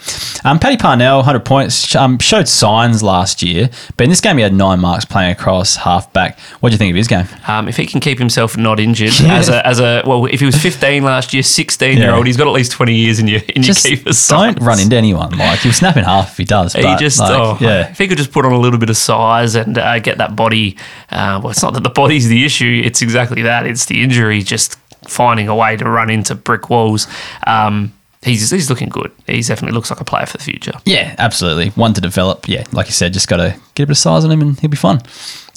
[0.45, 1.95] Um, Paddy Parnell, 100 points.
[1.97, 5.75] Um, showed signs last year, but in this game he had nine marks playing across
[5.77, 6.39] half back.
[6.61, 7.27] What do you think of his game?
[7.49, 10.47] Um, if he can keep himself not injured as a as a well, if he
[10.47, 13.41] was 15 last year, 16 year old, he's got at least 20 years in your
[13.41, 14.29] in your Just keepers.
[14.29, 15.37] don't run into anyone.
[15.37, 16.75] Like he'll snap in half if he does.
[16.75, 17.91] He just, like, oh, yeah.
[17.91, 20.37] If he could just put on a little bit of size and uh, get that
[20.37, 20.76] body,
[21.11, 22.83] uh, well, it's not that the body's the issue.
[22.85, 23.67] It's exactly that.
[23.67, 27.07] It's the injury, just finding a way to run into brick walls.
[27.47, 29.13] Um, he's he's looking good.
[29.27, 30.73] He definitely looks like a player for the future.
[30.85, 31.71] Yeah, absolutely.
[31.71, 32.49] One to develop.
[32.49, 34.59] Yeah, like you said, just got to get a bit of size on him and
[34.61, 35.03] he'll be fun.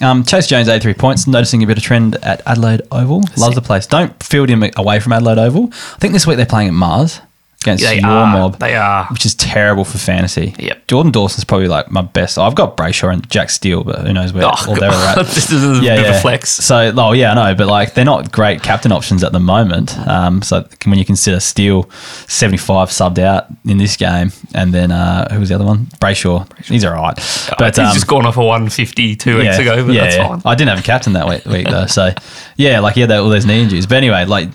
[0.02, 1.28] Um, Chase Jones, 83 points.
[1.28, 3.24] Noticing a bit of trend at Adelaide Oval.
[3.38, 3.86] Loves the place.
[3.86, 5.70] Don't field him away from Adelaide Oval.
[5.72, 7.20] I think this week they're playing at Mars
[7.62, 8.32] against They your are.
[8.32, 8.60] mob.
[8.60, 9.06] They are.
[9.08, 10.56] Which is terrible for fantasy.
[10.60, 10.88] Yep.
[10.88, 12.38] Jordan Dawson's probably like my best.
[12.38, 15.16] I've got Brayshaw and Jack Steele, but who knows where Oh, all they're at.
[15.26, 16.50] this is a bit of a flex.
[16.50, 19.98] So, oh yeah, I know, but like they're not great captain options at the moment.
[20.08, 21.90] Um, so when you consider Steele,
[22.28, 25.88] seventy-five subbed out in this game, and then uh, who was the other one?
[26.00, 26.48] Brayshaw.
[26.66, 27.16] He's all right,
[27.58, 30.28] but he's um, just gone off a 150 two weeks ago, but yeah, that's yeah.
[30.30, 30.42] fine.
[30.46, 32.12] I didn't have a captain that week, week though, so
[32.56, 33.86] yeah, like he had that, all those knee injuries.
[33.86, 34.50] But anyway, like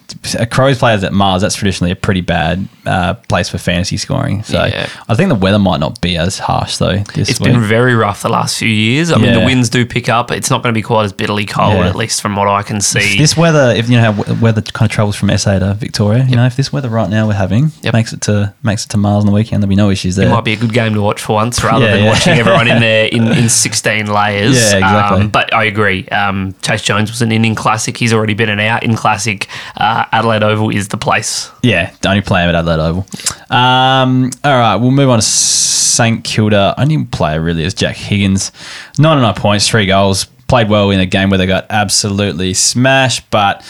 [0.50, 2.93] Crows players at Mars, that's traditionally a pretty bad uh,
[3.28, 4.42] place for fantasy scoring.
[4.44, 4.86] So Yeah.
[5.08, 6.98] I think the weather might not be as harsh though.
[7.14, 7.52] This It's week.
[7.52, 9.10] been very rough the last few years.
[9.12, 10.30] I mean, the winds do pick up.
[10.30, 11.88] It's not going to be quite as bitterly cold, Yeah.
[11.88, 13.18] at least from what I can see.
[13.18, 16.36] this weather, if you know how weather kind of travels from SA to Victoria, you
[16.36, 17.92] know, if this weather right now we're having Yep.
[17.94, 20.26] makes it to makes it to Mars on the weekend, there'll be no issues there.
[20.26, 22.10] it might be a good game to watch for once, rather Yeah, than yeah.
[22.10, 24.54] watching everyone in there in, in 16 layers.
[24.56, 25.20] Yeah, exactly.
[25.22, 26.06] Um, but I agree.
[26.08, 27.96] Um, Chase Jones was an inning classic.
[27.96, 29.48] He's already been an out in classic.
[29.76, 31.50] Uh, Adelaide Oval is the place.
[31.62, 33.06] Yeah, the only play him at Adelaide Oval.
[33.50, 36.74] Um, all right, we'll move on to St Kilda.
[36.78, 38.52] Only player really is Jack Higgins.
[38.98, 40.26] 99 points, three goals.
[40.46, 43.60] Played well in a game where they got absolutely smashed, but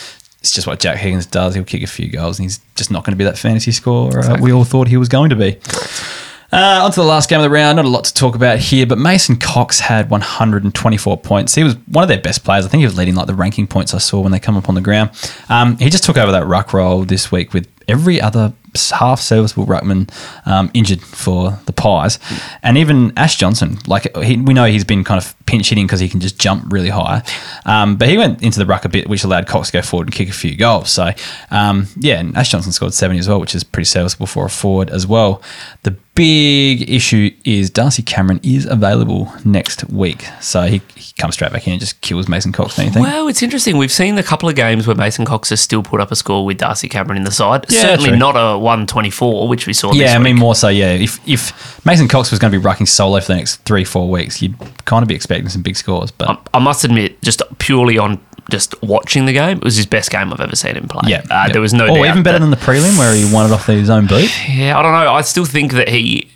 [0.40, 1.54] it's just what Jack Higgins does.
[1.54, 4.20] He'll kick a few goals and he's just not going to be that fantasy scorer
[4.20, 5.58] uh, we all thought he was going to be.
[6.52, 7.74] Uh, on to the last game of the round.
[7.76, 11.52] Not a lot to talk about here, but Mason Cox had 124 points.
[11.54, 12.64] He was one of their best players.
[12.64, 14.68] I think he was leading like the ranking points I saw when they come up
[14.68, 15.10] on the ground.
[15.48, 19.66] Um, he just took over that ruck role this week with every other half serviceable
[19.66, 20.10] ruckman
[20.46, 22.18] um, injured for the Pies,
[22.62, 23.78] and even Ash Johnson.
[23.86, 26.72] Like he, we know he's been kind of pinch hitting because he can just jump
[26.72, 27.22] really high,
[27.66, 30.08] um, but he went into the ruck a bit, which allowed Cox to go forward
[30.08, 30.90] and kick a few goals.
[30.90, 31.10] So
[31.50, 34.50] um, yeah, and Ash Johnson scored 70 as well, which is pretty serviceable for a
[34.50, 35.42] forward as well.
[35.82, 41.52] The big issue is Darcy Cameron is available next week, so he, he comes straight
[41.52, 42.74] back in and just kills Mason Cox.
[42.74, 42.94] Think?
[42.94, 43.76] Well, it's interesting.
[43.76, 46.44] We've seen a couple of games where Mason Cox has still put up a score
[46.44, 47.66] with Darcy Cameron in the side.
[47.74, 48.18] Yeah, Certainly true.
[48.18, 50.68] not a 124, which we saw this Yeah, I mean more so.
[50.68, 53.84] Yeah, if if Mason Cox was going to be rucking solo for the next three
[53.84, 54.54] four weeks, you'd
[54.84, 56.10] kind of be expecting some big scores.
[56.10, 58.20] But I, I must admit, just purely on
[58.50, 61.10] just watching the game, it was his best game I've ever seen him play.
[61.10, 61.52] yeah, uh, yeah.
[61.52, 63.66] there was no doubt even better that- than the prelim where he won it off
[63.66, 64.30] his own boot.
[64.48, 65.12] Yeah, I don't know.
[65.14, 66.30] I still think that he.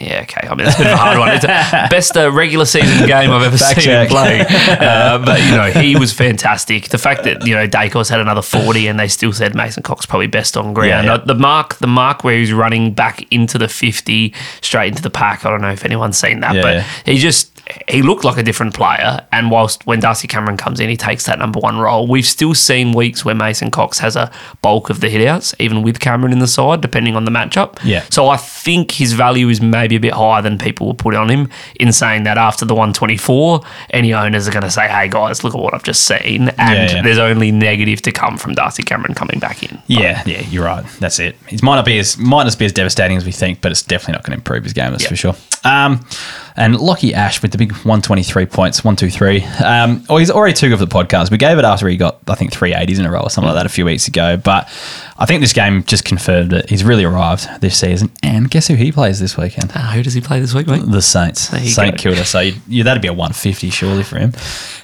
[0.00, 0.48] Yeah, okay.
[0.48, 1.28] I mean, it's of a hard one.
[1.34, 1.48] It's a
[1.90, 4.46] best uh, regular season game I've ever seen him play.
[4.80, 6.88] Uh, but you know, he was fantastic.
[6.88, 10.06] The fact that you know Daicos had another forty, and they still said Mason Cox
[10.06, 11.06] probably best on ground.
[11.06, 11.16] Yeah, yeah.
[11.18, 14.32] The mark, the mark where he's running back into the fifty,
[14.62, 15.44] straight into the pack.
[15.44, 18.42] I don't know if anyone's seen that, Yeah, but he just he looked like a
[18.42, 19.26] different player.
[19.32, 22.06] And whilst when Darcy Cameron comes in, he takes that number one role.
[22.06, 24.30] We've still seen weeks where Mason Cox has a
[24.62, 27.78] bulk of the hitouts, even with Cameron in the side, depending on the matchup.
[27.84, 28.04] Yeah.
[28.10, 31.28] So I think his value is maybe a bit higher than people will put on
[31.28, 31.48] him
[31.78, 33.60] in saying that after the 124,
[33.90, 36.48] any owners are going to say, hey guys, look at what I've just seen.
[36.50, 37.02] And Yeah, yeah.
[37.02, 39.80] there's only negative to come from Darcy Cameron coming back in.
[39.86, 40.84] Yeah, yeah, you're right.
[41.00, 41.36] That's it.
[41.48, 43.82] It might not be as might not be as devastating as we think, but it's
[43.82, 44.90] definitely not going to improve his game.
[44.92, 45.08] That's Yeah.
[45.08, 45.34] for sure.
[45.64, 46.04] Um,
[46.60, 49.42] and Lockie Ash with the big 123 points, one, two, three.
[49.64, 51.30] Um, oh, he's already good for the podcast.
[51.30, 53.58] We gave it after he got, I think, 380s in a row or something like
[53.58, 54.36] that a few weeks ago.
[54.36, 54.68] But
[55.20, 58.10] I think this game just confirmed that he's really arrived this season.
[58.22, 59.70] And guess who he plays this weekend?
[59.74, 60.82] Uh, who does he play this week, mate?
[60.86, 62.02] The Saints, Saint go.
[62.02, 62.24] Kilda.
[62.24, 64.32] So you, you, that'd be a 150 surely for him.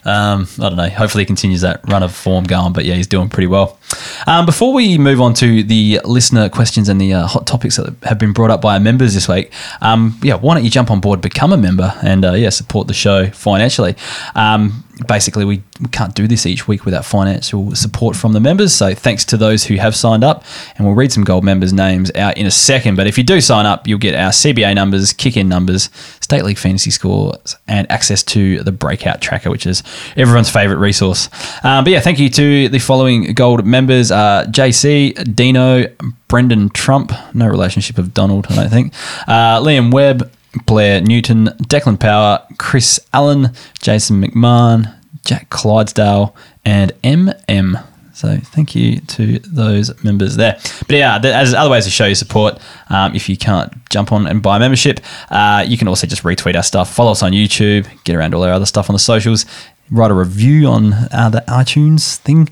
[0.04, 0.90] Um, I don't know.
[0.90, 2.74] Hopefully he continues that run of form going.
[2.74, 3.78] But yeah, he's doing pretty well.
[4.26, 7.94] Um, before we move on to the listener questions and the uh, hot topics that
[8.02, 10.90] have been brought up by our members this week, um, yeah, why don't you jump
[10.90, 13.96] on board, become a member, and uh, yeah, support the show financially.
[14.34, 18.74] Um, basically, we, can't do this each week without financial support from the members.
[18.74, 20.42] So thanks to those who have signed up,
[20.76, 22.96] and we'll read some gold members' names out in a second.
[22.96, 25.90] But if you do sign up, you'll get our CBA numbers, kick-in numbers,
[26.20, 29.82] state league fantasy scores, and access to the breakout tracker, which is
[30.16, 31.28] everyone's favorite resource.
[31.62, 35.86] Um, but yeah, thank you to the following gold members: uh, JC, Dino,
[36.28, 38.94] Brendan Trump, no relationship of Donald, I don't think.
[39.28, 40.30] Uh, Liam Webb.
[40.64, 43.50] Blair Newton, Declan Power, Chris Allen,
[43.80, 44.94] Jason McMahon,
[45.24, 46.34] Jack Clydesdale,
[46.64, 47.84] and MM.
[48.14, 50.58] So thank you to those members there.
[50.86, 54.10] But yeah, th- as other ways to show your support, um, if you can't jump
[54.10, 57.32] on and buy membership, uh, you can also just retweet our stuff, follow us on
[57.32, 59.44] YouTube, get around all our other stuff on the socials,
[59.90, 62.48] write a review on uh, the iTunes thing.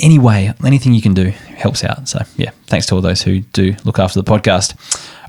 [0.00, 2.08] Anyway, anything you can do helps out.
[2.08, 4.74] So yeah, thanks to all those who do look after the podcast.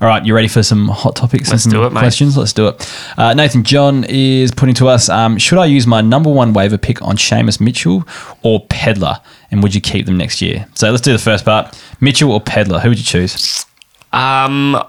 [0.00, 2.36] All right, you ready for some hot topics Let's and some it, questions?
[2.36, 2.92] Let's do it.
[3.16, 6.78] Uh, Nathan John is putting to us: um, Should I use my number one waiver
[6.78, 8.06] pick on Seamus Mitchell
[8.42, 10.66] or Pedlar, and would you keep them next year?
[10.74, 12.80] So let's do the first part: Mitchell or Pedlar.
[12.80, 13.64] Who would you choose?
[14.12, 14.82] Um,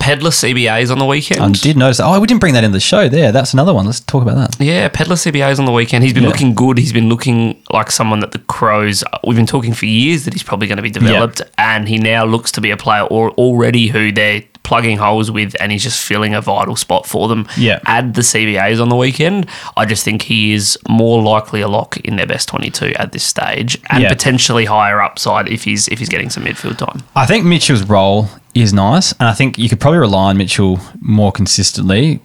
[0.00, 1.40] Pedlar CBAs on the weekend.
[1.42, 2.00] I did notice.
[2.00, 3.08] Oh, we didn't bring that into the show.
[3.08, 3.86] There, that's another one.
[3.86, 4.64] Let's talk about that.
[4.64, 6.02] Yeah, Pedlar CBAs on the weekend.
[6.02, 6.30] He's been Yeah.
[6.30, 6.78] looking good.
[6.78, 9.04] He's been looking like someone that the Crows.
[9.26, 12.24] We've been talking for years that he's probably going to be developed, and he now
[12.24, 16.00] looks to be a player al- already who they're plugging holes with, and he's just
[16.02, 17.46] filling a vital spot for them.
[17.56, 17.80] Yeah.
[17.86, 19.46] Add the CBAs on the weekend.
[19.76, 23.24] I just think he is more likely a lock in their best twenty-two at this
[23.24, 24.08] stage, and Yeah.
[24.10, 27.02] potentially higher upside if he's if he's getting some midfield time.
[27.16, 30.80] I think Mitchell's role is nice, and I think you could probably rely on Mitchell
[31.00, 32.20] more consistently.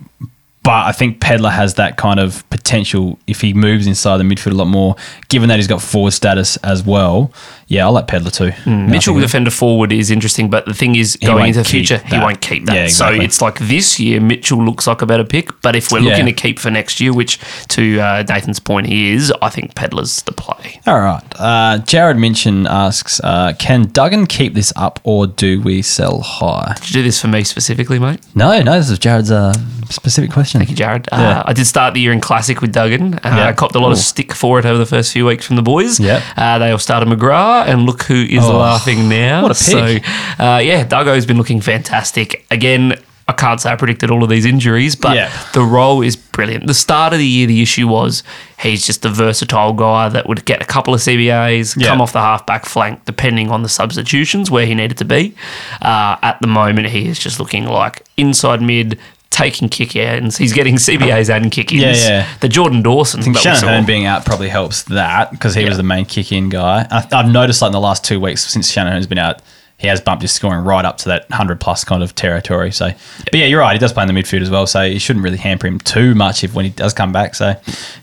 [0.66, 4.54] But I think Pedlar has that kind of potential if he moves inside the midfield
[4.54, 4.96] a lot more,
[5.30, 7.32] given that he's got forward status as well.
[7.68, 8.50] Yeah, I like Pedlar too.
[8.66, 8.90] Mm.
[8.90, 12.42] Mitchell defender forward is interesting, but the thing is, going into the future, he won't
[12.42, 12.76] keep that.
[12.76, 13.20] Yeah, exactly.
[13.20, 15.50] So it's like this year, Mitchell looks like a better pick.
[15.62, 16.12] But if we're Yeah.
[16.12, 17.40] looking to keep for next year, which
[17.70, 20.80] to uh, Nathan's point he is, I think Pedlar's the play.
[20.88, 21.24] All right.
[21.38, 26.74] Uh, Jared Minchin asks, uh, can Duggan keep this up or do we sell high?
[26.78, 28.20] Did you do this for me specifically, mate?
[28.36, 29.54] No, no, this is Jared's uh,
[29.90, 30.55] specific question.
[30.58, 31.08] Thank you, Jared.
[31.12, 31.44] Uh, Yeah.
[31.46, 33.16] I did start the year in Classic with Duggan.
[33.16, 33.48] Uh, Yeah.
[33.48, 33.94] I copped a lot Cool.
[33.94, 36.00] of stick for it over the first few weeks from the boys.
[36.00, 36.22] Yeah.
[36.38, 39.44] Uh, they all started McGrath, and look who is Oh, laughing now.
[39.44, 40.04] what a pick.
[40.38, 42.46] So, uh, yeah, Duggo's been looking fantastic.
[42.52, 42.96] Again,
[43.28, 45.30] I can't say I predicted all of these injuries, but Yeah.
[45.54, 46.68] the role is brilliant.
[46.68, 48.22] The start of the year, the issue was
[48.60, 51.88] he's just a versatile guy that would get a couple of CBAs, Yeah.
[51.88, 55.34] come off the halfback flank, depending on the substitutions where he needed to be.
[55.82, 59.00] Uh, at the moment, he is just looking like inside mid.
[59.36, 61.82] Taking kick ins, he's getting CBAs and kick ins.
[62.04, 62.28] Yeah, yeah.
[62.40, 63.68] The Jordan Dawson I think Shannon.
[63.68, 65.68] Hurn being out probably helps that because he Yeah.
[65.68, 66.88] was the main kick in guy.
[66.90, 69.42] I, I've noticed like in the last two weeks since Shannon Hurn's been out,
[69.78, 72.72] he has bumped his scoring right up to that 100 plus kind of territory.
[72.72, 72.92] So,
[73.26, 73.74] but yeah, you're right.
[73.74, 74.66] He does play in the midfield as well.
[74.68, 77.36] So, it shouldn't really hamper him too much if when he does come back.
[77.36, 77.56] So,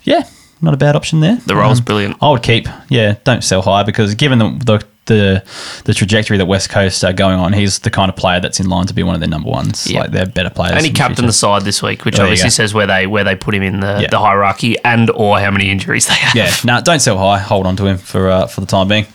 [0.03, 0.29] yeah,
[0.61, 1.37] not a bad option there.
[1.47, 2.17] The role's um, brilliant.
[2.21, 5.43] I would keep, yeah, don't sell high because given the, the the
[5.85, 8.69] the trajectory that West Coast are going on, he's the kind of player that's in
[8.69, 9.91] line to be one of their number ones.
[9.91, 10.01] Yeah.
[10.03, 10.73] Like they're better players.
[10.73, 11.39] and he in captained the future.
[11.39, 13.99] side this week, which There obviously says where they where they put him in the,
[14.03, 14.09] Yeah.
[14.11, 16.35] the hierarchy and or how many injuries they have.
[16.37, 17.39] Yeah, no, don't sell high.
[17.39, 19.07] Hold on to him for uh, for the time being.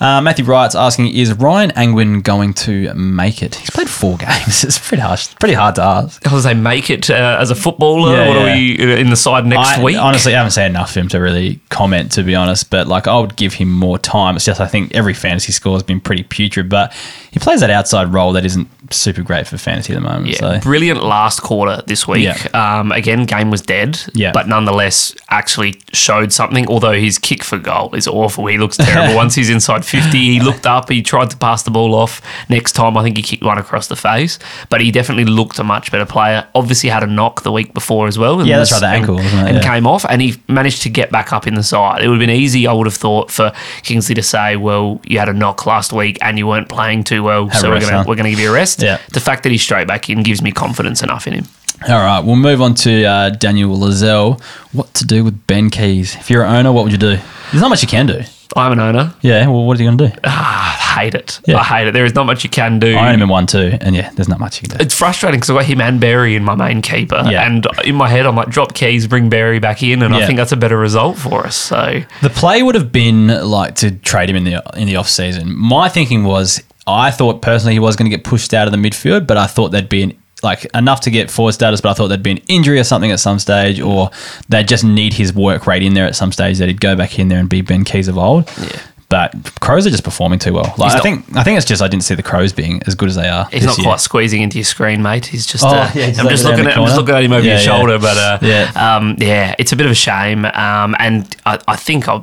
[0.00, 3.54] Uh, Matthew Wright's asking: Is Ryan Angwin going to make it?
[3.56, 4.64] He's played four games.
[4.64, 5.32] It's pretty harsh.
[5.38, 6.22] Pretty hard to ask.
[6.22, 8.16] Does they make it uh, as a footballer?
[8.16, 8.52] Yeah, what yeah.
[8.52, 9.96] are we uh, in the side next I week?
[9.96, 12.68] honestly I haven't seen enough of him to really comment, to be honest.
[12.70, 14.34] But like, I would give him more time.
[14.34, 16.92] It's just I think every fantasy score has been pretty putrid, but
[17.30, 20.26] he plays that outside role that isn't super great for fantasy at the moment.
[20.28, 22.24] Yeah, So brilliant last quarter this week.
[22.24, 22.78] Yeah.
[22.80, 24.00] Um, again, game was dead.
[24.14, 24.32] Yeah.
[24.32, 26.66] but nonetheless, actually showed something.
[26.68, 28.46] Although his kick for goal is awful.
[28.46, 29.14] He looks terrible.
[29.22, 30.88] Once he's inside fifty, he looked up.
[30.90, 32.20] He tried to pass the ball off.
[32.48, 34.38] Next time, I think he kicked one across the face.
[34.68, 36.46] But he definitely looked a much better player.
[36.54, 38.40] Obviously, had a knock the week before as well.
[38.40, 39.62] and Yeah, that's was- right, the ankle, and, and Yeah.
[39.62, 42.02] came off, and he managed to get back up in the side.
[42.02, 43.52] It would have been easy, I would have thought, for
[43.82, 47.22] Kingsley to say, "Well, you had a knock last week and you weren't playing too
[47.22, 48.98] well, Have so we're we're gonna give you a rest." Yeah.
[49.12, 51.44] The fact that he's straight back in gives me confidence enough in him.
[51.88, 54.40] all right, we'll move on to uh, Daniel Lazelle.
[54.72, 56.14] What to do with Ben Keays?
[56.16, 57.16] If you're an owner, what would you do?
[57.50, 58.20] There's not much you can do.
[58.54, 59.14] I'm an owner.
[59.22, 60.20] Yeah, well, what are you going to do?
[60.24, 61.40] I hate it.
[61.46, 61.56] Yeah.
[61.56, 61.92] I hate it.
[61.92, 62.94] There is not much you can do.
[62.94, 64.84] I own him in one too, and yeah, there's not much you can do.
[64.84, 67.22] it's frustrating because I've got him and Barry in my main keeper.
[67.26, 67.46] Yeah.
[67.46, 70.02] And in my head, I'm like, drop Keays, bring Barry back in.
[70.02, 70.20] And Yeah.
[70.20, 71.56] I think that's a better result for us.
[71.56, 75.08] So, The play would have been like to trade him in the in the off
[75.08, 75.56] season.
[75.58, 78.78] My thinking was, I thought personally he was going to get pushed out of the
[78.78, 81.94] midfield, but I thought there'd be an like enough to get forward status, but I
[81.94, 84.10] thought there'd be an injury or something at some stage, or
[84.48, 87.18] they'd just need his work rate in there at some stage that he'd go back
[87.18, 88.50] in there and be Ben Keays of old.
[88.60, 88.80] Yeah.
[89.12, 90.72] But Crows are just performing too well.
[90.78, 92.94] Like I not- think I think it's just I didn't see the Crows being as
[92.94, 93.44] good as they are.
[93.52, 93.84] he's not year.
[93.84, 95.26] quite squeezing into your screen, mate.
[95.26, 95.62] He's just.
[95.62, 96.78] Oh, uh, yeah, I'm just over there in looking at.
[96.78, 97.76] I'm just looking at him over Yeah, your yeah.
[97.76, 98.72] shoulder, but uh, Yeah.
[98.96, 100.46] um, yeah, it's a bit of a shame.
[100.46, 102.22] Um, and I, I think i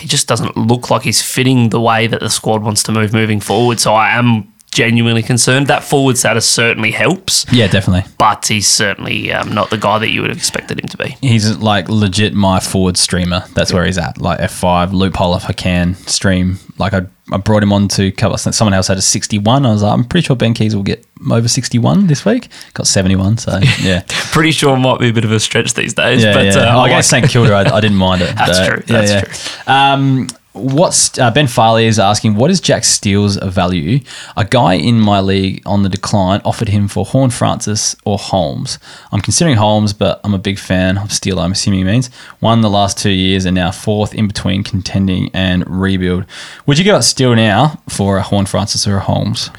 [0.00, 3.12] he just doesn't look like he's fitting the way that the squad wants to move
[3.12, 3.78] moving forward.
[3.78, 4.50] So I am
[4.80, 5.66] genuinely concerned.
[5.66, 8.10] That forward status certainly helps, Yeah, definitely.
[8.16, 11.16] but he's certainly um, not the guy that you would have expected him to be.
[11.20, 13.44] He's like legit my forward streamer.
[13.54, 14.18] That's where he's at.
[14.18, 16.56] Like F5 loophole if I can stream.
[16.78, 18.38] Like I, I brought him on to cover.
[18.38, 19.66] Someone else had a 61.
[19.66, 22.48] I was like, I'm pretty sure Ben Keays will get over 61 this week.
[22.72, 24.02] Got 71, so yeah.
[24.32, 26.24] Pretty sure it might be a bit of a stretch these days.
[26.24, 26.52] Yeah, but yeah.
[26.56, 28.34] Uh, oh, I guess like- St Kilda, I, I didn't mind it.
[28.36, 29.72] That's true, that's true.
[29.72, 32.34] Um, what's uh, Ben Farley is asking?
[32.34, 34.00] What is Jack Steele's value?
[34.36, 38.78] A guy in my league on the decline offered him for Horne-Francis or Holmes.
[39.12, 41.38] I'm considering Holmes, but I'm a big fan of Steele.
[41.38, 45.30] I'm assuming he means won the last two years and now fourth in between contending
[45.32, 46.26] and rebuild.
[46.66, 49.50] Would you give up Steele now for a Horne-Francis or a Holmes?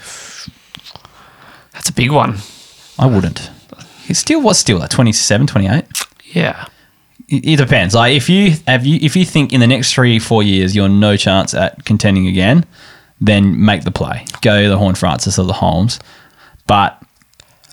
[1.73, 2.37] That's a big one.
[2.99, 3.49] I wouldn't.
[4.03, 5.85] He's still what's still like 27, 28?
[6.33, 6.67] Yeah.
[7.33, 7.95] It depends.
[7.95, 10.89] Like if you have you if you think in the next three four years you're
[10.89, 12.65] no chance at contending again,
[13.21, 14.25] then make the play.
[14.41, 15.99] Go the Horne-Francis or the Holmes.
[16.67, 17.01] But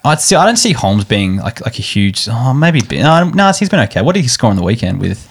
[0.05, 2.29] I'd still I don't see Holmes being like like a huge.
[2.31, 4.01] Oh, maybe no, no, he's been okay.
[4.01, 5.29] What did he score on the weekend with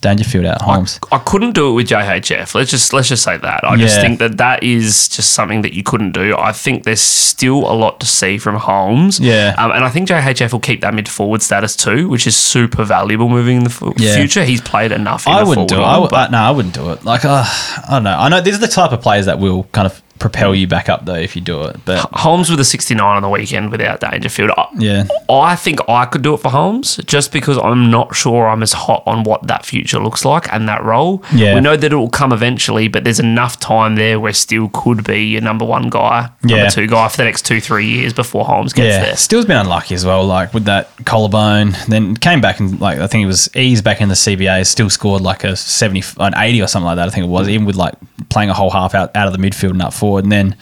[0.00, 0.98] Dangerfield out Holmes?
[1.12, 2.54] I couldn't do it with JHF.
[2.54, 3.60] Let's just let's just say that.
[3.64, 6.34] I just think that that is just something that you couldn't do.
[6.38, 9.20] I think there's still a lot to see from Holmes.
[9.20, 9.54] Yeah.
[9.58, 12.84] um, and I think JHF will keep that mid forward status too, which is super
[12.84, 14.14] valuable moving in the f- Yeah.
[14.16, 14.44] future.
[14.44, 15.26] He's played enough.
[15.26, 15.84] In I wouldn't do it.
[15.84, 17.04] I but- uh, no, I wouldn't do it.
[17.04, 18.16] Like uh, I don't know.
[18.18, 20.88] I know these are the type of players that will kind of propel you back
[20.88, 21.76] up though if you do it.
[21.84, 24.50] But Holmes with a 69 on the weekend without Dangerfield.
[24.56, 28.48] I, yeah, I think I could do it for Holmes just because I'm not sure
[28.48, 31.24] I'm as hot on what that future looks like and that role.
[31.34, 31.54] Yeah.
[31.54, 35.02] We know that it will come eventually, but there's enough time there where Steele could
[35.04, 36.68] be your number one guy, number Yeah.
[36.68, 39.04] two guy for the next two, three years before Holmes gets yeah.
[39.04, 39.16] there.
[39.16, 40.24] Steele's been unlucky as well.
[40.26, 44.00] Like with that collarbone, then came back and like I think it was eased back
[44.00, 44.66] in the CBA.
[44.66, 47.08] Still scored like a seventy, an eighty or something like that.
[47.08, 47.94] I think it was even with like
[48.28, 50.56] playing a whole half out out of the midfield and up forward, and then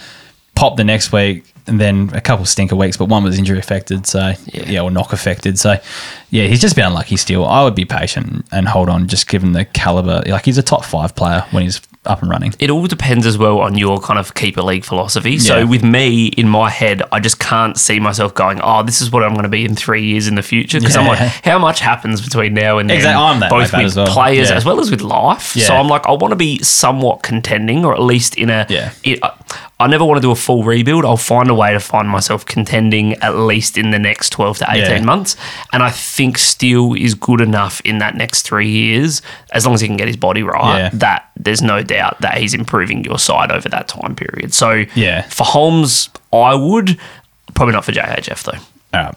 [0.55, 1.53] pop the next week.
[1.69, 5.13] And then a couple stinker weeks, but one was injury affected, so yeah, or knock
[5.13, 5.59] affected.
[5.59, 5.77] So
[6.31, 7.17] yeah, he's just been unlucky.
[7.17, 10.23] Still, I would be patient and hold on, just given the caliber.
[10.27, 12.55] Like he's a top five player when he's up and running.
[12.59, 15.39] It all depends as well on your kind of keeper league philosophy.
[15.39, 19.11] So with me in my head, I just can't see myself going, "Oh, this is
[19.13, 21.59] what I'm going to be in three years in the future." Because I'm like, how
[21.59, 22.97] much happens between now and then?
[22.97, 23.23] Exactly.
[23.23, 24.07] I'm that both with as well.
[24.07, 24.57] players Yeah.
[24.57, 25.53] as well as with life.
[25.53, 28.65] So I'm like, I want to be somewhat contending, or at least in a.
[28.71, 28.93] Yeah.
[29.05, 29.33] it- I-
[29.81, 31.05] I never want to do a full rebuild.
[31.05, 34.67] I'll find a way to find myself contending at least in the next 12 to
[34.71, 35.01] 18 Yeah.
[35.05, 35.37] months.
[35.73, 39.21] And I think Steele is good enough in that next three years,
[39.53, 40.91] as long as he can get his body right, Yeah.
[40.95, 44.55] that there's no doubt that he's improving your side over that time period.
[44.55, 45.23] So Yeah.
[45.29, 46.99] for Holmes, I would.
[47.55, 48.59] Probably not for JHF though.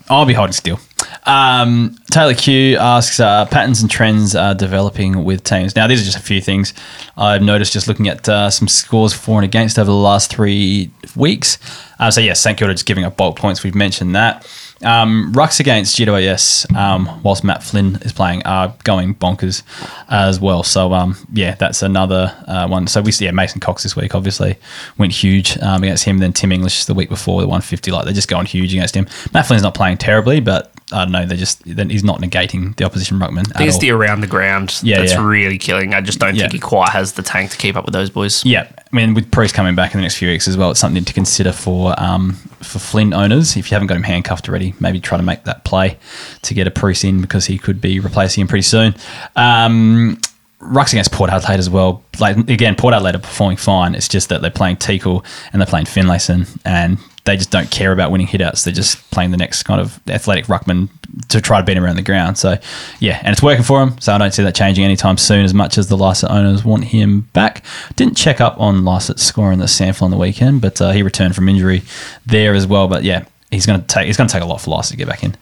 [0.09, 0.79] I'll be holding still.
[1.25, 5.75] Um, Taylor Q asks uh, patterns and trends are developing with teams.
[5.75, 6.73] Now, these are just a few things
[7.17, 10.91] I've noticed just looking at uh, some scores for and against over the last three
[11.15, 11.57] weeks.
[11.99, 13.63] Uh, so, yes, St Kilda just giving up bulk points.
[13.63, 14.47] We've mentioned that.
[14.83, 19.63] Um, Rucks against GWS, um, whilst Matt Flynn is playing, are going bonkers
[20.09, 20.63] as well.
[20.63, 22.87] So, um, yeah, that's another uh, one.
[22.87, 24.57] So, we see yeah, Mason Cox this week, obviously,
[24.97, 26.17] went huge um, against him.
[26.17, 27.91] Then Tim English the week before, the 150.
[27.91, 29.07] Like, they're just going huge against him.
[29.33, 31.25] Matt Flynn's not playing terribly, but I don't know.
[31.25, 33.49] They're just, then he's not negating the opposition ruckman.
[33.55, 35.25] I think it's the around the ground Yeah, that's yeah.
[35.25, 35.93] really killing.
[35.93, 36.41] I just don't Yeah.
[36.43, 38.43] think he quite has the tank to keep up with those boys.
[38.45, 40.79] Yeah, I mean, with Preuss coming back in the next few weeks as well, it's
[40.79, 43.55] something to consider for um, for Flynn owners.
[43.57, 45.97] If you haven't got him handcuffed already, maybe try to make that play
[46.43, 48.93] to get a Preuss in because he could be replacing him pretty soon.
[49.35, 50.19] Um,
[50.61, 52.03] Rucks against Port Adelaide as well.
[52.19, 53.95] Like again, Port Adelaide are performing fine.
[53.95, 57.91] It's just that they're playing Teakle and they're playing Finlayson, and they just don't care
[57.91, 58.63] about winning hitouts.
[58.63, 60.89] They're just playing the next kind of athletic ruckman
[61.29, 62.37] to try to beat him around the ground.
[62.37, 62.57] So
[62.99, 63.99] yeah, and it's working for him.
[63.99, 65.45] So I don't see that changing anytime soon.
[65.45, 67.63] As much as the Lycett owners want him back,
[67.95, 71.03] didn't check up on Lycett's score in the sample on the weekend, but uh, he
[71.03, 71.83] returned from injury
[72.25, 72.87] there as well.
[72.87, 74.97] But yeah, he's going to take he's going to take a lot for Lycett to
[74.97, 75.37] get back in.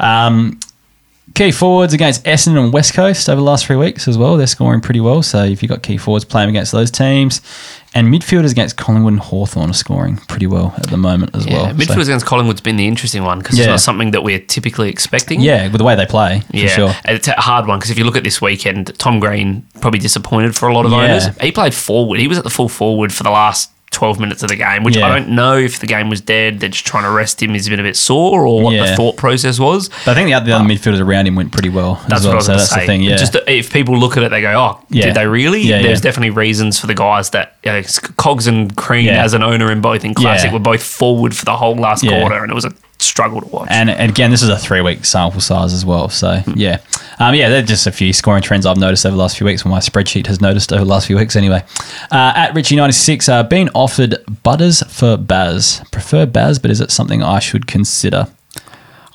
[0.00, 0.60] Um,
[1.34, 4.36] Key forwards against Essendon and West Coast over the last three weeks as well.
[4.36, 5.22] They're scoring pretty well.
[5.22, 7.40] So if you've got key forwards playing against those teams,
[7.94, 11.54] and midfielders against Collingwood and Hawthorn are scoring pretty well at the moment as Yeah,
[11.62, 11.66] well.
[11.74, 14.88] midfielders So- against Collingwood's been the interesting one because it's not something that we're typically
[14.90, 15.40] expecting.
[15.40, 16.94] yeah, with the way they play, for Yeah, sure.
[17.06, 20.54] It's a hard one because if you look at this weekend, Tom Green probably disappointed
[20.54, 20.98] for a lot of Yeah.
[20.98, 21.28] owners.
[21.40, 22.20] He played forward.
[22.20, 24.96] He was at the full forward for the last 12 minutes of the game, which
[24.96, 25.06] Yeah.
[25.06, 26.60] I don't know if the game was dead.
[26.60, 27.52] They're just trying to rest him.
[27.52, 28.86] He's been a bit sore or what Yeah.
[28.90, 29.88] the thought process was.
[30.04, 32.26] But I think the other, the other midfielders around him went pretty well That's as
[32.26, 32.28] well.
[32.28, 32.80] what I was so going to that's say.
[32.80, 33.02] the thing.
[33.02, 35.06] Yeah, Just if people look at it, they go, "Oh, Yeah.
[35.06, 37.82] did they really?" Yeah, There's definitely reasons for the guys that know,
[38.16, 39.22] Cogs and Crean Yeah.
[39.22, 40.54] as an owner in both in classic Yeah.
[40.54, 42.18] were both forward for the whole last Yeah.
[42.18, 43.68] quarter, and it was a struggle to watch.
[43.70, 46.08] And, and again, this is a three week sample size as well.
[46.08, 46.52] So, Hmm.
[46.56, 46.78] yeah.
[47.20, 49.64] Um, yeah, they're just a few scoring trends I've noticed over the last few weeks,
[49.64, 51.62] or my spreadsheet has noticed over the last few weeks anyway.
[52.10, 55.82] Uh, at Richie96, uh, being offered Butters for Baz.
[55.92, 58.26] Prefer Baz, but is it something I should consider?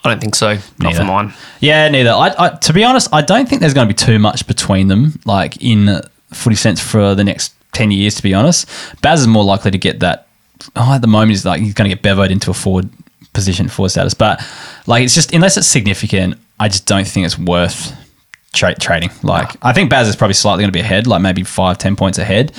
[0.06, 0.54] I don't think so.
[0.54, 1.00] Not Neither.
[1.00, 1.34] for mine.
[1.60, 2.12] Yeah, neither.
[2.12, 4.88] I, I, to be honest, I don't think there's going to be too much between
[4.88, 8.68] them, like in footy sense for the next 10 years, to be honest.
[9.02, 10.28] Baz is more likely to get that.
[10.76, 12.90] Oh, at the moment, he's like he's going to get bevoed into a forward
[13.34, 14.16] position forward status.
[14.16, 14.42] But
[14.88, 17.96] like, it's just unless it's significant, I just don't think it's worth
[18.54, 19.12] tra- trading.
[19.22, 21.96] Like, I think Baz is probably slightly going to be ahead, like maybe five, ten
[21.96, 22.52] points ahead.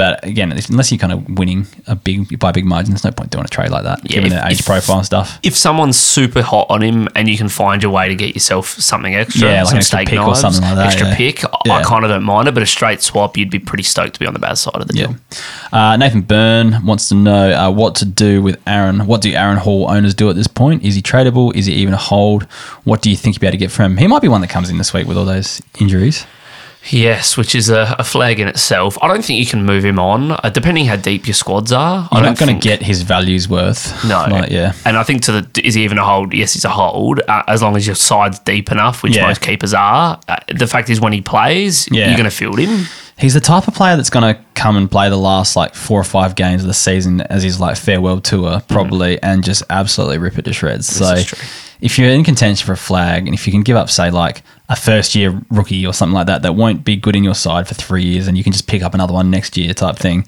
[0.00, 3.10] But again, unless you're kind of winning a big by a big margin, there's no
[3.10, 5.38] point doing a trade like that, Yeah, given if- the age if- profile and stuff.
[5.42, 8.68] If someone's super hot on him and you can find your way to get yourself
[8.80, 11.16] something extra, Yeah, like an extra pick or something like that, extra yeah.
[11.16, 11.74] pick, I- Yeah.
[11.74, 12.54] I kind of don't mind it.
[12.54, 14.88] But a straight swap, you'd be pretty stoked to be on the bad side of
[14.88, 15.06] the Yeah.
[15.08, 15.16] deal.
[15.70, 19.06] Uh, Nathan Byrne wants to know uh, what to do with Aaron.
[19.06, 20.82] What do Aaron Hall owners do at this point?
[20.82, 21.54] Is he tradable?
[21.54, 22.44] Is he even a hold?
[22.84, 23.96] What do you think you'll be able to get from him?
[23.98, 26.24] He might be one that comes in this week with all those injuries.
[26.88, 28.96] Yes, which is a, a flag in itself.
[29.02, 32.08] I don't think you can move him on, uh, depending how deep your squads are.
[32.10, 34.02] I You're don't not going to get his values worth.
[34.04, 34.24] No.
[34.30, 34.72] Like, yeah.
[34.84, 36.32] And I think to the is he even a hold?
[36.32, 39.26] Yes, he's a hold uh, as long as your side's deep enough, which Yeah.
[39.26, 40.18] most keepers are.
[40.28, 42.06] Uh, the fact is, when he plays, Yeah.
[42.08, 42.86] you're going to field him.
[43.18, 46.00] He's the type of player that's going to come and play the last like four
[46.00, 50.16] or five games of the season as his like farewell tour, probably, and just absolutely
[50.16, 50.86] rip it to shreds.
[50.86, 51.16] so, Mm.
[51.18, 51.38] is true.
[51.82, 54.42] if you're in contention for a flag, and if you can give up, say, like
[54.70, 57.68] a first year rookie or something like that, that won't be good in your side
[57.68, 60.26] for three years, and you can just pick up another one next year type thing,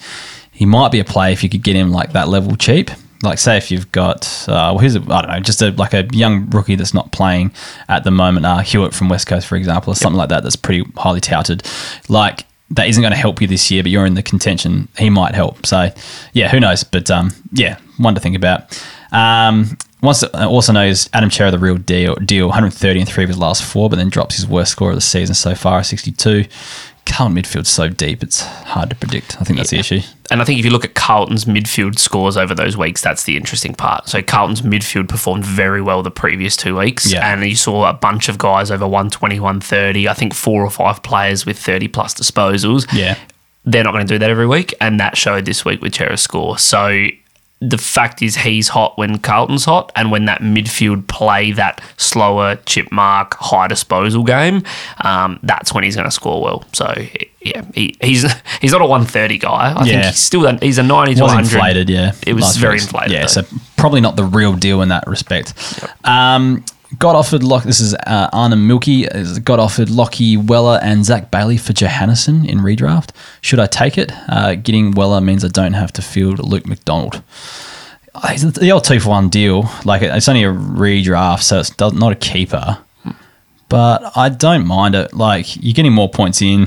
[0.51, 2.91] he might be a play if you could get him like that level cheap.
[3.23, 5.95] Like, say, if you've got, uh, well, who's a, I don't know, just a, like
[5.95, 7.53] a young rookie that's not playing
[7.89, 10.57] at the moment, uh, Hewitt from West Coast, for example, or something like that, that's
[10.57, 11.63] pretty highly touted.
[12.09, 14.89] Like, that isn't going to help you this year, but you're in the contention.
[14.99, 15.67] He might help.
[15.67, 15.91] So,
[16.33, 16.83] yeah, who knows?
[16.83, 18.83] But um, yeah, one to think about.
[19.13, 22.15] Um, to uh, also knows Adam Cerra the real deal.
[22.17, 24.97] Deal 130 in three of his last four, but then drops his worst score of
[24.97, 26.45] the season so far, 62.
[27.05, 29.41] Carlton midfield's so deep, it's hard to predict.
[29.41, 30.01] I think that's the issue.
[30.31, 33.37] And I think if you look at Carlton's midfield scores over those weeks, that's the
[33.37, 34.09] interesting part.
[34.09, 37.13] So Carlton's midfield performed very well the previous two weeks.
[37.13, 37.33] Yeah.
[37.33, 40.09] And you saw a bunch of guys over 120, 130.
[40.09, 42.87] I think four or five players with 30 plus disposals.
[42.93, 43.19] Yeah.
[43.65, 44.73] They're not going to do that every week.
[44.81, 46.57] And that showed this week with Cerra's score.
[46.57, 47.09] So
[47.69, 52.57] the fact is he's hot when Carlton's hot and when that midfield play that slower
[52.67, 54.63] chip mark high disposal game
[55.05, 56.93] um, that's when he's going to score well so
[57.41, 58.23] yeah he, he's
[58.61, 60.07] he's not a 130 guy I think Yeah.
[60.09, 62.13] he's still he's a 90 to was 100 inflated, yeah.
[62.27, 62.85] It was last very week's.
[62.85, 63.27] inflated, Yeah, though.
[63.27, 63.43] so
[63.77, 65.55] probably not the real deal in that respect.
[66.05, 66.65] Um,
[66.99, 67.65] got offered Lock.
[67.65, 69.07] This is uh, Arnhem Milky.
[69.45, 73.11] Got offered Lockie Weller and Zach Bailey for Johannisen in redraft.
[73.41, 74.13] Should I take it?
[74.29, 77.23] Uh, getting Weller means I don't have to field Luke McDonald.
[78.15, 79.69] Uh, The old two for one deal.
[79.85, 82.79] Like it's only a redraft, so it's not a keeper.
[83.69, 85.15] But I don't mind it.
[85.15, 86.67] Like you're getting more points in.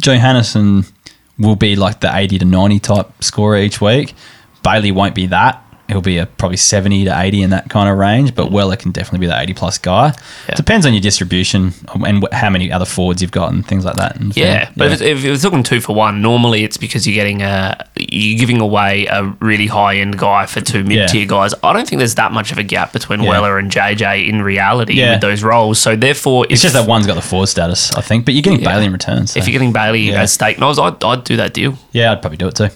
[0.00, 0.90] Johannisen
[1.38, 4.14] will be like the 80 to 90 type scorer each week.
[4.62, 5.62] Bailey won't be that.
[5.88, 8.92] He'll be a probably 70 to 80 in that kind of range, but Weller can
[8.92, 10.12] definitely be the 80 plus guy.
[10.48, 10.54] Yeah.
[10.54, 11.72] Depends on your distribution
[12.04, 14.16] and wh- how many other forwards you've got and things like that.
[14.20, 17.40] And Yeah, but If, if you're talking two for one, normally it's because you're getting
[17.42, 21.26] a you're giving away a really high end guy for two mid tier Yeah.
[21.26, 21.54] guys.
[21.62, 23.30] I don't think there's that much of a gap between Yeah.
[23.30, 25.12] Weller and JJ in reality Yeah.
[25.12, 25.78] with those roles.
[25.78, 28.60] So therefore, it's just that one's got the forward status, I think, but you're getting
[28.60, 28.72] Yeah.
[28.72, 29.26] Bailey in return.
[29.26, 29.38] So.
[29.38, 30.20] if you're getting Bailey Yeah.
[30.20, 31.78] as steak knives, I'd, I'd do that deal.
[31.92, 32.68] Yeah, I'd probably do it too.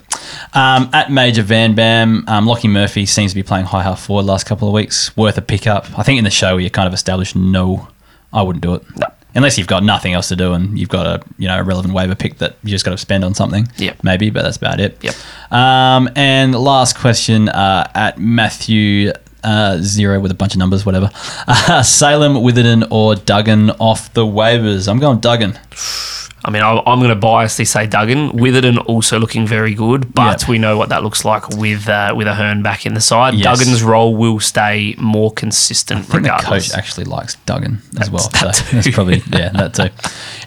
[0.54, 4.24] Um, at Major Van Bam, um, Lockie Murphy seems to be playing high half forward
[4.24, 5.16] last couple of weeks.
[5.16, 5.86] Worth a pickup.
[5.98, 7.88] I think in the show you kind of established no,
[8.32, 8.82] I wouldn't do it.
[8.96, 9.06] No.
[9.34, 11.94] Unless you've got nothing else to do and you've got a you know a relevant
[11.94, 13.68] waiver pick that you just got to spend on something.
[13.78, 14.04] Yep.
[14.04, 14.98] Maybe, but that's about it.
[15.02, 15.14] Yep.
[15.50, 21.10] Um, and last question uh, at Matthew uh, zero with a bunch of numbers, whatever.
[21.48, 24.88] Uh, Salem, Witherden, or Duggan off the waivers?
[24.88, 25.58] I'm going Duggan.
[26.44, 28.32] I mean, I, I'm going to biasly say Duggan.
[28.32, 30.48] Witherden also looking very good, but Yep.
[30.48, 33.34] we know what that looks like with uh, with a Hurn back in the side.
[33.34, 33.44] Yes.
[33.60, 36.68] Duggan's role will stay more consistent I think regardless.
[36.68, 38.28] the coach actually likes Duggan as well.
[38.42, 39.88] that so that's probably yeah, that too.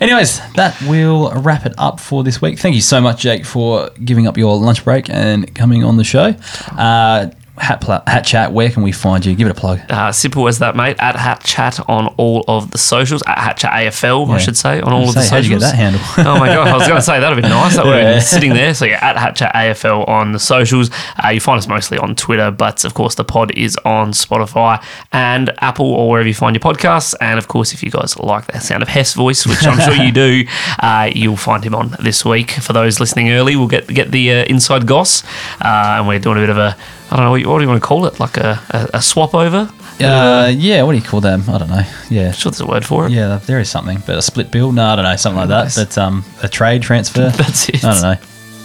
[0.01, 2.59] Anyways, that will wrap it up for this week.
[2.59, 6.03] Thank you so much, Jake, for giving up your lunch break and coming on the
[6.03, 6.35] show.
[6.71, 8.51] Uh, hat, pla- hat chat.
[8.51, 9.35] Where can we find you?
[9.35, 9.79] Give it a plug.
[9.89, 10.97] Uh, simple as that, mate.
[10.99, 13.23] At Hat Chat on all of the socials.
[13.27, 14.37] At Hat Chat AFL, I Yeah.
[14.39, 16.01] should say, on all of Say, the how'd you get that handle?
[16.17, 17.75] oh my god, I was going to say that'd be nice.
[17.75, 18.13] That would have Yeah.
[18.15, 18.73] been sitting there.
[18.73, 20.89] So yeah, at Hat Chat AFL on the socials.
[21.23, 24.83] Uh, you find us mostly on Twitter, but of course the pod is on Spotify
[25.11, 27.13] and Apple or wherever you find your podcasts.
[27.21, 29.93] And of course, if you guys like the sound of Heff's voice, which I'm sure
[29.95, 30.45] you do,
[30.79, 32.51] uh, you'll find him on this week.
[32.51, 35.23] For those listening early, we'll get get the uh, inside goss,
[35.61, 36.75] uh, and we're doing a bit of a
[37.11, 38.89] I don't know what, you- what do you want to call it, like a, a,
[38.95, 39.69] a swap over.
[40.01, 41.43] Uh, yeah, what do you call them?
[41.47, 41.83] I don't know.
[42.09, 42.31] Yeah.
[42.31, 43.11] sure there's a word for it.
[43.13, 44.71] Yeah, there is something, but a split bill?
[44.73, 45.73] No, I don't know, something like that.
[45.75, 47.29] But um, a trade transfer?
[47.37, 47.83] That's it.
[47.85, 48.15] I don't know.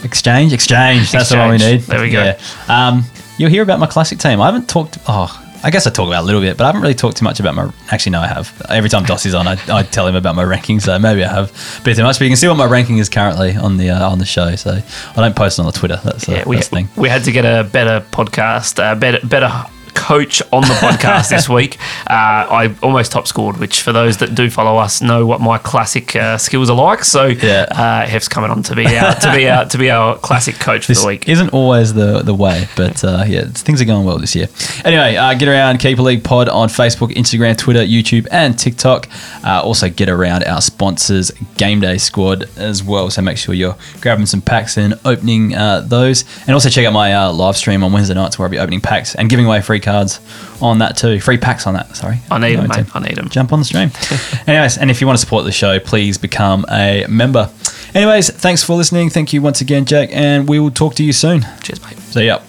[0.02, 1.12] Exchange, exchange.
[1.12, 1.80] That's the one we need.
[1.82, 2.22] There we go.
[2.24, 2.40] Yeah.
[2.68, 3.04] Um,
[3.38, 4.40] you'll hear about my classic team.
[4.40, 4.98] I haven't talked.
[5.06, 7.18] Oh, I guess I talk about it a little bit, but I haven't really talked
[7.18, 7.70] too much about my.
[7.90, 8.62] Actually, no, I have.
[8.68, 10.82] Every time Doss is on, I, I tell him about my rankings.
[10.82, 12.18] So maybe I have a bit too much.
[12.18, 14.56] But you can see what my ranking is currently on the uh, on the show.
[14.56, 16.00] So I don't post it on the Twitter.
[16.02, 16.88] That's, Yeah, we, thing.
[16.96, 21.48] we had to get a better podcast, uh, better better coach on the podcast this
[21.58, 21.78] week.
[22.08, 25.58] Uh, I almost top scored, which for those that do follow us know what my
[25.58, 27.04] classic uh, skills are like.
[27.04, 27.66] So Yeah.
[27.70, 30.86] uh, Heff's coming on to be our, to be our, to be our classic coach
[30.86, 31.28] for This the week.
[31.28, 34.48] isn't always the the way, but uh, yeah, things are going well this year.
[34.84, 39.08] Anyway, uh, get around Keeper League Pod on Facebook, Instagram, Twitter, YouTube, and TikTok.
[39.44, 43.10] Uh, also, get around our sponsors, Game Day Squad, as well.
[43.10, 46.24] So make sure you're grabbing some packs and opening uh, those.
[46.46, 48.80] And also check out my uh, live stream on Wednesday nights where I'll be opening
[48.80, 50.20] packs and giving away free cards
[50.60, 51.20] on that too.
[51.20, 51.96] Free packs on that.
[51.96, 52.86] Sorry, I need them, mate.
[52.94, 53.28] I need 'em.
[53.28, 53.90] Jump on the stream.
[54.46, 57.50] Anyways, and if you want to support the show, please become a member.
[57.94, 59.10] Anyways, thanks for listening.
[59.10, 61.44] Thank you once again, Jack, and we will talk to you soon.
[61.62, 61.98] Cheers, mate.
[61.98, 62.40] See ya.